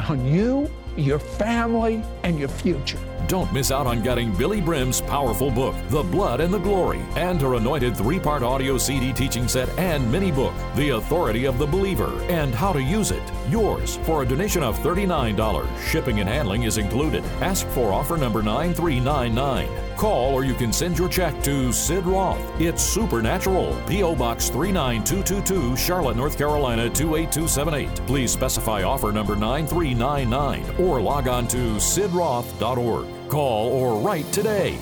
on 0.08 0.26
you, 0.26 0.70
your 0.96 1.18
family, 1.18 2.02
and 2.22 2.38
your 2.38 2.48
future. 2.48 2.98
Don't 3.26 3.52
miss 3.52 3.70
out 3.70 3.86
on 3.86 4.02
getting 4.02 4.32
Billye 4.32 4.64
Brim's 4.64 5.00
powerful 5.00 5.50
book, 5.50 5.74
The 5.88 6.02
Blood 6.02 6.40
and 6.40 6.52
the 6.52 6.58
Glory, 6.58 7.00
and 7.16 7.40
her 7.40 7.54
anointed 7.54 7.96
three 7.96 8.18
part 8.18 8.42
audio 8.42 8.78
CD 8.78 9.12
teaching 9.12 9.48
set 9.48 9.68
and 9.78 10.10
mini 10.10 10.30
book, 10.30 10.54
The 10.76 10.90
Authority 10.90 11.44
of 11.44 11.58
the 11.58 11.66
Believer 11.66 12.18
and 12.24 12.54
How 12.54 12.72
to 12.72 12.82
Use 12.82 13.10
It. 13.10 13.22
Yours 13.50 13.96
for 14.04 14.22
a 14.22 14.26
donation 14.26 14.62
of 14.62 14.78
$39. 14.78 15.68
Shipping 15.88 16.20
and 16.20 16.28
handling 16.28 16.62
is 16.62 16.78
included. 16.78 17.24
Ask 17.40 17.66
for 17.68 17.92
offer 17.92 18.16
number 18.16 18.42
9399. 18.42 19.68
Call 19.98 20.32
or 20.32 20.44
you 20.44 20.54
can 20.54 20.72
send 20.72 20.96
your 20.96 21.08
check 21.08 21.42
to 21.42 21.72
Sid 21.72 22.06
Roth. 22.06 22.38
It's 22.60 22.82
Supernatural, 22.82 23.76
P.O. 23.88 24.14
Box 24.14 24.48
39222, 24.48 25.76
Charlotte, 25.76 26.16
North 26.16 26.38
Carolina 26.38 26.88
28278. 26.88 28.06
Please 28.06 28.32
specify 28.32 28.84
offer 28.84 29.10
number 29.10 29.34
9399 29.34 30.86
or 30.86 31.00
log 31.00 31.26
on 31.26 31.48
to 31.48 31.56
sidroth.org. 31.76 33.07
Call 33.28 33.68
or 33.68 34.00
write 34.00 34.30
today. 34.32 34.78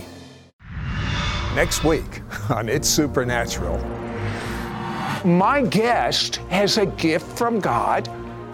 Next 1.56 1.82
week 1.82 2.22
on 2.50 2.68
It's 2.68 2.88
Supernatural, 2.88 3.76
my 5.24 5.62
guest 5.62 6.36
has 6.48 6.78
a 6.78 6.86
gift 6.86 7.26
from 7.36 7.58
God 7.58 8.08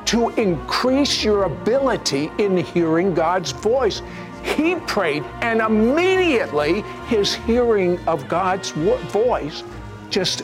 to 0.07 0.31
increase 0.31 1.23
your 1.23 1.45
ability 1.45 2.31
in 2.39 2.57
hearing 2.57 3.13
God's 3.13 3.51
voice. 3.53 4.01
He 4.43 4.77
prayed, 4.77 5.25
and 5.43 5.61
immediately 5.61 6.81
his 7.09 7.35
hearing 7.35 7.99
of 8.07 8.27
God's 8.29 8.71
voice 8.71 9.63
just 10.09 10.43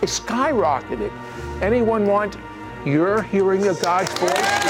skyrocketed. 0.00 1.12
Anyone 1.62 2.06
want 2.06 2.36
your 2.84 3.22
hearing 3.22 3.68
of 3.68 3.80
God's 3.80 4.12
voice 4.18 4.69